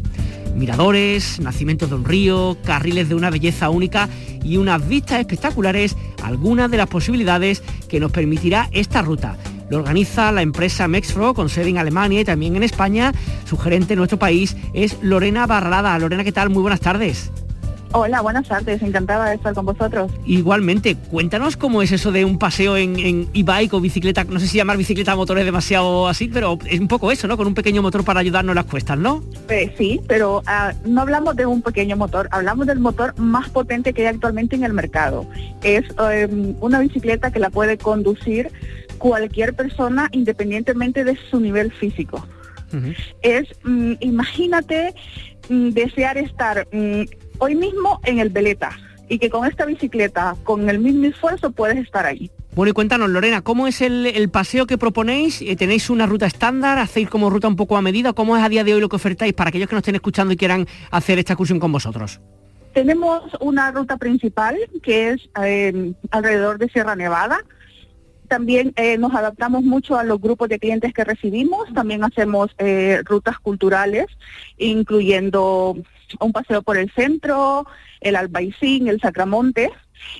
Miradores, 0.55 1.39
nacimientos 1.39 1.89
de 1.89 1.95
un 1.95 2.05
río, 2.05 2.57
carriles 2.63 3.09
de 3.09 3.15
una 3.15 3.29
belleza 3.29 3.69
única 3.69 4.09
y 4.43 4.57
unas 4.57 4.87
vistas 4.87 5.19
espectaculares, 5.19 5.95
algunas 6.23 6.69
de 6.69 6.77
las 6.77 6.87
posibilidades 6.87 7.63
que 7.87 7.99
nos 7.99 8.11
permitirá 8.11 8.69
esta 8.71 9.01
ruta. 9.01 9.37
lo 9.69 9.77
organiza 9.77 10.31
la 10.31 10.41
empresa 10.41 10.87
Mexfro 10.87 11.33
con 11.35 11.47
sede 11.47 11.69
en 11.69 11.77
Alemania 11.77 12.21
y 12.21 12.25
también 12.25 12.55
en 12.55 12.63
España. 12.63 13.13
Su 13.45 13.57
gerente 13.57 13.93
en 13.93 13.99
nuestro 13.99 14.17
país 14.17 14.57
es 14.73 14.97
Lorena 15.01 15.45
Barrada. 15.45 15.97
Lorena, 15.99 16.23
¿qué 16.23 16.31
tal? 16.31 16.49
Muy 16.49 16.61
buenas 16.61 16.79
tardes. 16.79 17.31
Hola, 17.91 18.21
buenas 18.21 18.47
tardes, 18.47 18.83
encantada 18.83 19.29
de 19.29 19.35
estar 19.35 19.55
con 19.55 19.65
vosotros. 19.65 20.11
Igualmente, 20.23 20.95
cuéntanos 20.95 21.57
cómo 21.57 21.81
es 21.81 21.91
eso 21.91 22.11
de 22.11 22.23
un 22.23 22.37
paseo 22.37 22.77
en, 22.77 23.27
e-bike 23.33 23.73
o 23.73 23.81
bicicleta, 23.81 24.23
no 24.25 24.39
sé 24.39 24.47
si 24.47 24.57
llamar 24.57 24.77
bicicleta 24.77 25.13
a 25.13 25.15
motor 25.15 25.39
es 25.39 25.45
demasiado 25.45 26.07
así, 26.07 26.27
pero 26.27 26.59
es 26.67 26.79
un 26.79 26.87
poco 26.87 27.11
eso, 27.11 27.27
¿no? 27.27 27.35
Con 27.35 27.47
un 27.47 27.55
pequeño 27.55 27.81
motor 27.81 28.05
para 28.05 28.19
ayudarnos 28.19 28.53
las 28.53 28.65
cuestas, 28.65 28.99
¿no? 28.99 29.23
Eh, 29.49 29.73
sí, 29.75 29.99
pero 30.07 30.43
ah, 30.45 30.73
no 30.85 31.01
hablamos 31.01 31.35
de 31.35 31.47
un 31.47 31.63
pequeño 31.63 31.97
motor, 31.97 32.27
hablamos 32.29 32.67
del 32.67 32.79
motor 32.79 33.17
más 33.17 33.49
potente 33.49 33.91
que 33.91 34.03
hay 34.03 34.13
actualmente 34.13 34.55
en 34.55 34.65
el 34.65 34.73
mercado. 34.73 35.25
Es 35.63 35.83
em, 36.11 36.55
una 36.61 36.79
bicicleta 36.81 37.31
que 37.31 37.39
la 37.39 37.49
puede 37.49 37.79
conducir 37.79 38.51
cualquier 38.99 39.55
persona 39.55 40.09
independientemente 40.11 41.03
de 41.03 41.17
su 41.31 41.39
nivel 41.39 41.71
físico. 41.71 42.23
Es, 43.23 43.47
mm, 43.63 43.93
imagínate 43.99 44.93
mm, 45.49 45.69
desear 45.69 46.19
estar 46.19 46.67
mm, 46.71 47.05
hoy 47.39 47.55
mismo 47.55 47.99
en 48.03 48.19
el 48.19 48.29
Veleta 48.29 48.77
y 49.09 49.17
que 49.17 49.29
con 49.29 49.45
esta 49.45 49.65
bicicleta, 49.65 50.35
con 50.43 50.69
el 50.69 50.79
mismo 50.79 51.05
esfuerzo, 51.05 51.51
puedes 51.51 51.77
estar 51.77 52.05
ahí. 52.05 52.29
Bueno, 52.55 52.69
y 52.69 52.73
cuéntanos, 52.73 53.09
Lorena, 53.09 53.41
¿cómo 53.41 53.67
es 53.67 53.81
el, 53.81 54.29
paseo 54.29 54.67
que 54.67 54.77
proponéis? 54.77 55.41
Eh, 55.41 55.55
¿Tenéis 55.55 55.89
una 55.89 56.05
ruta 56.05 56.27
estándar? 56.27 56.77
¿Hacéis 56.77 57.09
como 57.09 57.29
ruta 57.29 57.47
un 57.47 57.55
poco 57.55 57.75
a 57.75 57.81
medida? 57.81 58.13
¿Cómo 58.13 58.37
es 58.37 58.43
a 58.43 58.49
día 58.49 58.63
de 58.63 58.73
hoy 58.73 58.81
lo 58.81 58.89
que 58.89 58.95
ofertáis 58.95 59.33
para 59.33 59.49
aquellos 59.49 59.67
que 59.67 59.75
nos 59.75 59.81
estén 59.81 59.95
escuchando 59.95 60.33
y 60.33 60.37
quieran 60.37 60.67
hacer 60.91 61.19
esta 61.19 61.33
excursión 61.33 61.59
con 61.59 61.71
vosotros? 61.71 62.19
Tenemos 62.73 63.23
una 63.39 63.71
ruta 63.71 63.97
principal 63.97 64.57
que 64.83 65.09
es 65.09 65.29
eh, 65.43 65.93
alrededor 66.11 66.59
de 66.59 66.69
Sierra 66.69 66.95
Nevada. 66.95 67.39
También 68.27 68.73
eh, 68.75 68.97
nos 68.99 69.15
adaptamos 69.15 69.63
mucho 69.63 69.97
a 69.97 70.03
los 70.03 70.21
grupos 70.21 70.49
de 70.49 70.59
clientes 70.59 70.93
que 70.93 71.03
recibimos. 71.03 71.73
También 71.73 72.03
hacemos 72.03 72.51
rutas 73.05 73.39
culturales, 73.39 74.05
incluyendo 74.57 75.77
un 76.19 76.31
paseo 76.31 76.61
por 76.61 76.77
el 76.77 76.91
centro, 76.91 77.65
el 78.01 78.15
Albaicín, 78.15 78.87
el 78.87 78.99
Sacramonte 78.99 79.71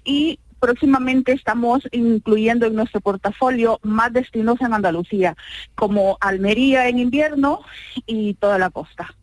y 0.04 0.40
próximamente 0.60 1.32
estamos 1.32 1.88
incluyendo 1.92 2.66
en 2.66 2.76
nuestro 2.76 3.02
portafolio 3.02 3.80
más 3.82 4.12
destinos 4.14 4.60
en 4.62 4.74
Andalucía, 4.74 5.36
como 5.76 6.18
Almería 6.22 6.88
en 6.90 7.00
invierno 7.00 7.62
y 8.06 8.34
toda 8.36 8.58
la 8.58 8.70
costa. 8.70 9.16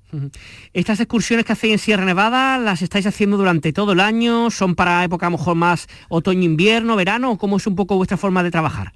Estas 0.72 1.00
excursiones 1.00 1.44
que 1.44 1.52
hacéis 1.52 1.74
en 1.74 1.78
Sierra 1.78 2.04
Nevada, 2.04 2.58
¿las 2.58 2.80
estáis 2.80 3.06
haciendo 3.06 3.36
durante 3.36 3.72
todo 3.72 3.92
el 3.92 4.00
año? 4.00 4.50
¿Son 4.50 4.74
para 4.74 5.04
época 5.04 5.26
a 5.26 5.30
lo 5.30 5.36
mejor 5.36 5.56
más 5.56 5.88
otoño-invierno, 6.08 6.96
verano? 6.96 7.36
¿Cómo 7.36 7.58
es 7.58 7.66
un 7.66 7.76
poco 7.76 7.96
vuestra 7.96 8.16
forma 8.16 8.42
de 8.42 8.50
trabajar? 8.50 8.92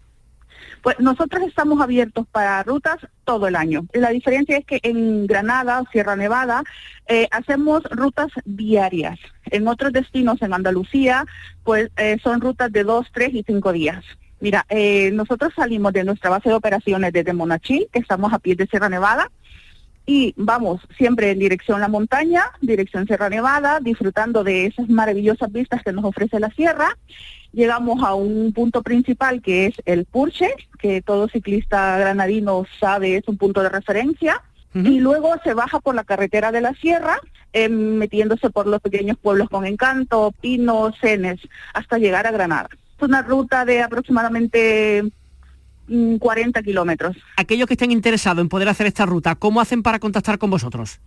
Pues 0.82 0.98
nosotros 0.98 1.42
estamos 1.46 1.80
abiertos 1.80 2.26
para 2.30 2.62
rutas 2.62 2.98
todo 3.24 3.46
el 3.46 3.56
año. 3.56 3.84
La 3.92 4.10
diferencia 4.10 4.56
es 4.56 4.64
que 4.64 4.80
en 4.82 5.26
Granada, 5.26 5.82
Sierra 5.92 6.16
Nevada, 6.16 6.62
eh, 7.06 7.28
hacemos 7.30 7.82
rutas 7.90 8.28
diarias. 8.44 9.18
En 9.46 9.68
otros 9.68 9.92
destinos 9.92 10.40
en 10.42 10.54
Andalucía, 10.54 11.26
pues 11.64 11.90
eh, 11.96 12.18
son 12.22 12.40
rutas 12.40 12.72
de 12.72 12.84
dos, 12.84 13.06
tres 13.12 13.34
y 13.34 13.42
cinco 13.46 13.72
días. 13.72 14.04
Mira, 14.40 14.64
eh, 14.70 15.10
nosotros 15.12 15.52
salimos 15.54 15.92
de 15.92 16.04
nuestra 16.04 16.30
base 16.30 16.48
de 16.48 16.54
operaciones 16.54 17.12
desde 17.12 17.34
Monachil, 17.34 17.88
que 17.92 17.98
estamos 17.98 18.32
a 18.32 18.38
pie 18.38 18.54
de 18.54 18.66
Sierra 18.66 18.88
Nevada, 18.88 19.30
y 20.06 20.34
vamos 20.36 20.80
siempre 20.96 21.30
en 21.30 21.38
dirección 21.38 21.80
la 21.80 21.88
montaña, 21.88 22.44
dirección 22.60 23.06
Sierra 23.06 23.28
Nevada, 23.28 23.80
disfrutando 23.80 24.42
de 24.42 24.66
esas 24.66 24.88
maravillosas 24.88 25.52
vistas 25.52 25.82
que 25.82 25.92
nos 25.92 26.04
ofrece 26.04 26.40
la 26.40 26.50
sierra. 26.50 26.96
Llegamos 27.52 28.02
a 28.02 28.14
un 28.14 28.52
punto 28.52 28.82
principal 28.82 29.42
que 29.42 29.66
es 29.66 29.74
el 29.84 30.04
Purche, 30.04 30.54
que 30.78 31.02
todo 31.02 31.28
ciclista 31.28 31.98
granadino 31.98 32.64
sabe 32.78 33.16
es 33.16 33.26
un 33.26 33.36
punto 33.36 33.62
de 33.62 33.68
referencia. 33.68 34.42
Y 34.72 35.00
luego 35.00 35.34
se 35.42 35.52
baja 35.52 35.80
por 35.80 35.96
la 35.96 36.04
carretera 36.04 36.52
de 36.52 36.60
la 36.60 36.72
sierra, 36.74 37.18
em, 37.52 37.96
metiéndose 37.96 38.50
por 38.50 38.68
los 38.68 38.80
pequeños 38.80 39.18
pueblos 39.18 39.48
con 39.48 39.66
encanto, 39.66 40.32
Pino, 40.40 40.92
Cenes, 41.00 41.40
hasta 41.74 41.98
llegar 41.98 42.28
a 42.28 42.30
Granada. 42.30 42.68
Es 42.96 43.02
una 43.02 43.20
ruta 43.20 43.64
de 43.64 43.82
aproximadamente 43.82 45.02
40 46.20 46.62
kilómetros. 46.62 47.16
Aquellos 47.36 47.66
que 47.66 47.74
estén 47.74 47.90
interesados 47.90 48.40
en 48.40 48.48
poder 48.48 48.68
hacer 48.68 48.86
esta 48.86 49.06
ruta, 49.06 49.34
¿cómo 49.34 49.60
hacen 49.60 49.82
para 49.82 49.98
contactar 49.98 50.38
con 50.38 50.50
vosotros? 50.50 51.00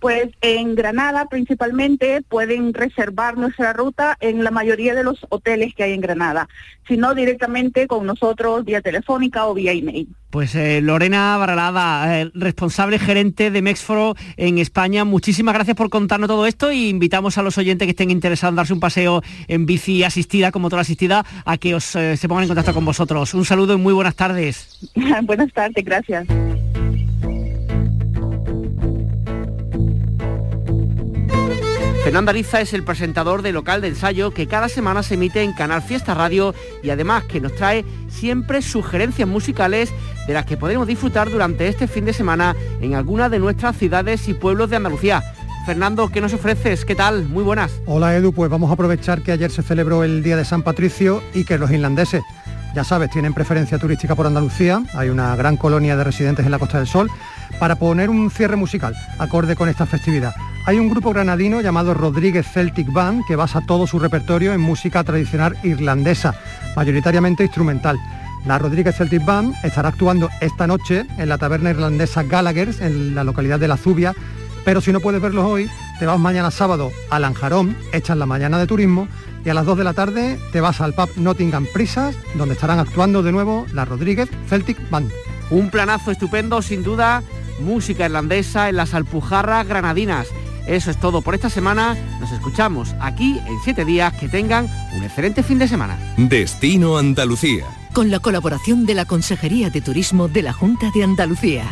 Pues 0.00 0.28
en 0.40 0.74
Granada 0.76 1.26
principalmente 1.26 2.22
pueden 2.28 2.72
reservar 2.72 3.36
nuestra 3.36 3.72
ruta 3.72 4.16
en 4.20 4.44
la 4.44 4.50
mayoría 4.50 4.94
de 4.94 5.02
los 5.02 5.26
hoteles 5.28 5.74
que 5.74 5.82
hay 5.82 5.92
en 5.92 6.00
Granada, 6.00 6.48
sino 6.86 7.14
directamente 7.14 7.86
con 7.88 8.06
nosotros 8.06 8.64
vía 8.64 8.80
telefónica 8.80 9.46
o 9.46 9.54
vía 9.54 9.72
email. 9.72 10.08
Pues 10.30 10.54
eh, 10.54 10.80
Lorena 10.82 11.36
Baralada, 11.38 12.20
eh, 12.20 12.30
responsable 12.34 12.98
gerente 12.98 13.50
de 13.50 13.62
Mexforo 13.62 14.14
en 14.36 14.58
España, 14.58 15.04
muchísimas 15.04 15.54
gracias 15.54 15.76
por 15.76 15.88
contarnos 15.88 16.28
todo 16.28 16.46
esto 16.46 16.70
y 16.70 16.88
invitamos 16.88 17.38
a 17.38 17.42
los 17.42 17.56
oyentes 17.58 17.86
que 17.86 17.90
estén 17.90 18.10
interesados 18.10 18.52
en 18.52 18.56
darse 18.56 18.72
un 18.74 18.80
paseo 18.80 19.22
en 19.48 19.66
bici 19.66 20.04
asistida, 20.04 20.52
como 20.52 20.68
toda 20.68 20.82
asistida, 20.82 21.24
a 21.44 21.56
que 21.56 21.74
os, 21.74 21.96
eh, 21.96 22.16
se 22.16 22.28
pongan 22.28 22.44
en 22.44 22.48
contacto 22.48 22.74
con 22.74 22.84
vosotros. 22.84 23.34
Un 23.34 23.44
saludo 23.44 23.74
y 23.74 23.78
muy 23.78 23.94
buenas 23.94 24.16
tardes. 24.16 24.78
buenas 25.22 25.52
tardes, 25.52 25.84
gracias. 25.84 26.26
Fernando 32.08 32.30
Ariza 32.30 32.62
es 32.62 32.72
el 32.72 32.84
presentador 32.84 33.42
de 33.42 33.52
local 33.52 33.82
de 33.82 33.88
ensayo 33.88 34.30
que 34.30 34.46
cada 34.46 34.70
semana 34.70 35.02
se 35.02 35.12
emite 35.12 35.42
en 35.42 35.52
Canal 35.52 35.82
Fiesta 35.82 36.14
Radio 36.14 36.54
y 36.82 36.88
además 36.88 37.24
que 37.24 37.38
nos 37.38 37.54
trae 37.54 37.84
siempre 38.08 38.62
sugerencias 38.62 39.28
musicales 39.28 39.92
de 40.26 40.32
las 40.32 40.46
que 40.46 40.56
podremos 40.56 40.86
disfrutar 40.86 41.28
durante 41.28 41.68
este 41.68 41.86
fin 41.86 42.06
de 42.06 42.14
semana 42.14 42.56
en 42.80 42.94
alguna 42.94 43.28
de 43.28 43.38
nuestras 43.38 43.76
ciudades 43.76 44.26
y 44.26 44.32
pueblos 44.32 44.70
de 44.70 44.76
Andalucía. 44.76 45.22
Fernando, 45.66 46.08
¿qué 46.08 46.22
nos 46.22 46.32
ofreces? 46.32 46.86
¿Qué 46.86 46.94
tal? 46.94 47.28
Muy 47.28 47.44
buenas. 47.44 47.72
Hola 47.84 48.16
Edu, 48.16 48.32
pues 48.32 48.50
vamos 48.50 48.70
a 48.70 48.72
aprovechar 48.72 49.20
que 49.20 49.32
ayer 49.32 49.50
se 49.50 49.62
celebró 49.62 50.02
el 50.02 50.22
Día 50.22 50.38
de 50.38 50.46
San 50.46 50.62
Patricio 50.62 51.22
y 51.34 51.44
que 51.44 51.58
los 51.58 51.70
irlandeses, 51.70 52.22
ya 52.74 52.84
sabes, 52.84 53.10
tienen 53.10 53.34
preferencia 53.34 53.76
turística 53.76 54.14
por 54.14 54.26
Andalucía, 54.26 54.82
hay 54.94 55.10
una 55.10 55.36
gran 55.36 55.58
colonia 55.58 55.94
de 55.94 56.04
residentes 56.04 56.46
en 56.46 56.52
la 56.52 56.58
Costa 56.58 56.78
del 56.78 56.86
Sol, 56.86 57.10
para 57.58 57.76
poner 57.76 58.08
un 58.08 58.30
cierre 58.30 58.56
musical 58.56 58.94
acorde 59.18 59.56
con 59.56 59.68
esta 59.68 59.84
festividad. 59.84 60.32
Hay 60.68 60.78
un 60.78 60.90
grupo 60.90 61.14
granadino 61.14 61.62
llamado 61.62 61.94
Rodríguez 61.94 62.46
Celtic 62.46 62.92
Band 62.92 63.24
que 63.26 63.36
basa 63.36 63.62
todo 63.62 63.86
su 63.86 63.98
repertorio 63.98 64.52
en 64.52 64.60
música 64.60 65.02
tradicional 65.02 65.56
irlandesa, 65.62 66.34
mayoritariamente 66.76 67.42
instrumental. 67.42 67.98
La 68.44 68.58
Rodríguez 68.58 68.94
Celtic 68.94 69.24
Band 69.24 69.54
estará 69.64 69.88
actuando 69.88 70.28
esta 70.42 70.66
noche 70.66 71.06
en 71.16 71.30
la 71.30 71.38
taberna 71.38 71.70
irlandesa 71.70 72.22
Gallagher's 72.22 72.82
en 72.82 73.14
la 73.14 73.24
localidad 73.24 73.58
de 73.58 73.66
La 73.66 73.78
Zubia, 73.78 74.12
pero 74.62 74.82
si 74.82 74.92
no 74.92 75.00
puedes 75.00 75.22
verlos 75.22 75.46
hoy, 75.46 75.70
te 75.98 76.04
vas 76.04 76.18
mañana 76.18 76.50
sábado 76.50 76.90
a 77.08 77.18
Lanjarón, 77.18 77.74
echas 77.94 78.18
la 78.18 78.26
mañana 78.26 78.58
de 78.58 78.66
turismo 78.66 79.08
y 79.46 79.48
a 79.48 79.54
las 79.54 79.64
2 79.64 79.78
de 79.78 79.84
la 79.84 79.94
tarde 79.94 80.38
te 80.52 80.60
vas 80.60 80.82
al 80.82 80.92
pub 80.92 81.08
Nottingham 81.16 81.66
Prisas, 81.72 82.14
donde 82.34 82.52
estarán 82.52 82.78
actuando 82.78 83.22
de 83.22 83.32
nuevo 83.32 83.64
la 83.72 83.86
Rodríguez 83.86 84.28
Celtic 84.50 84.76
Band. 84.90 85.10
Un 85.48 85.70
planazo 85.70 86.10
estupendo, 86.10 86.60
sin 86.60 86.82
duda, 86.82 87.22
música 87.58 88.04
irlandesa 88.04 88.68
en 88.68 88.76
las 88.76 88.92
Alpujarras 88.92 89.66
granadinas. 89.66 90.28
Eso 90.68 90.90
es 90.90 90.98
todo 90.98 91.22
por 91.22 91.34
esta 91.34 91.48
semana. 91.48 91.96
Nos 92.20 92.30
escuchamos 92.30 92.94
aquí 93.00 93.40
en 93.46 93.56
siete 93.64 93.86
días. 93.86 94.12
Que 94.12 94.28
tengan 94.28 94.68
un 94.94 95.02
excelente 95.02 95.42
fin 95.42 95.58
de 95.58 95.66
semana. 95.66 95.98
Destino 96.16 96.98
Andalucía. 96.98 97.64
Con 97.94 98.10
la 98.10 98.20
colaboración 98.20 98.84
de 98.84 98.94
la 98.94 99.06
Consejería 99.06 99.70
de 99.70 99.80
Turismo 99.80 100.28
de 100.28 100.42
la 100.42 100.52
Junta 100.52 100.90
de 100.94 101.02
Andalucía. 101.02 101.64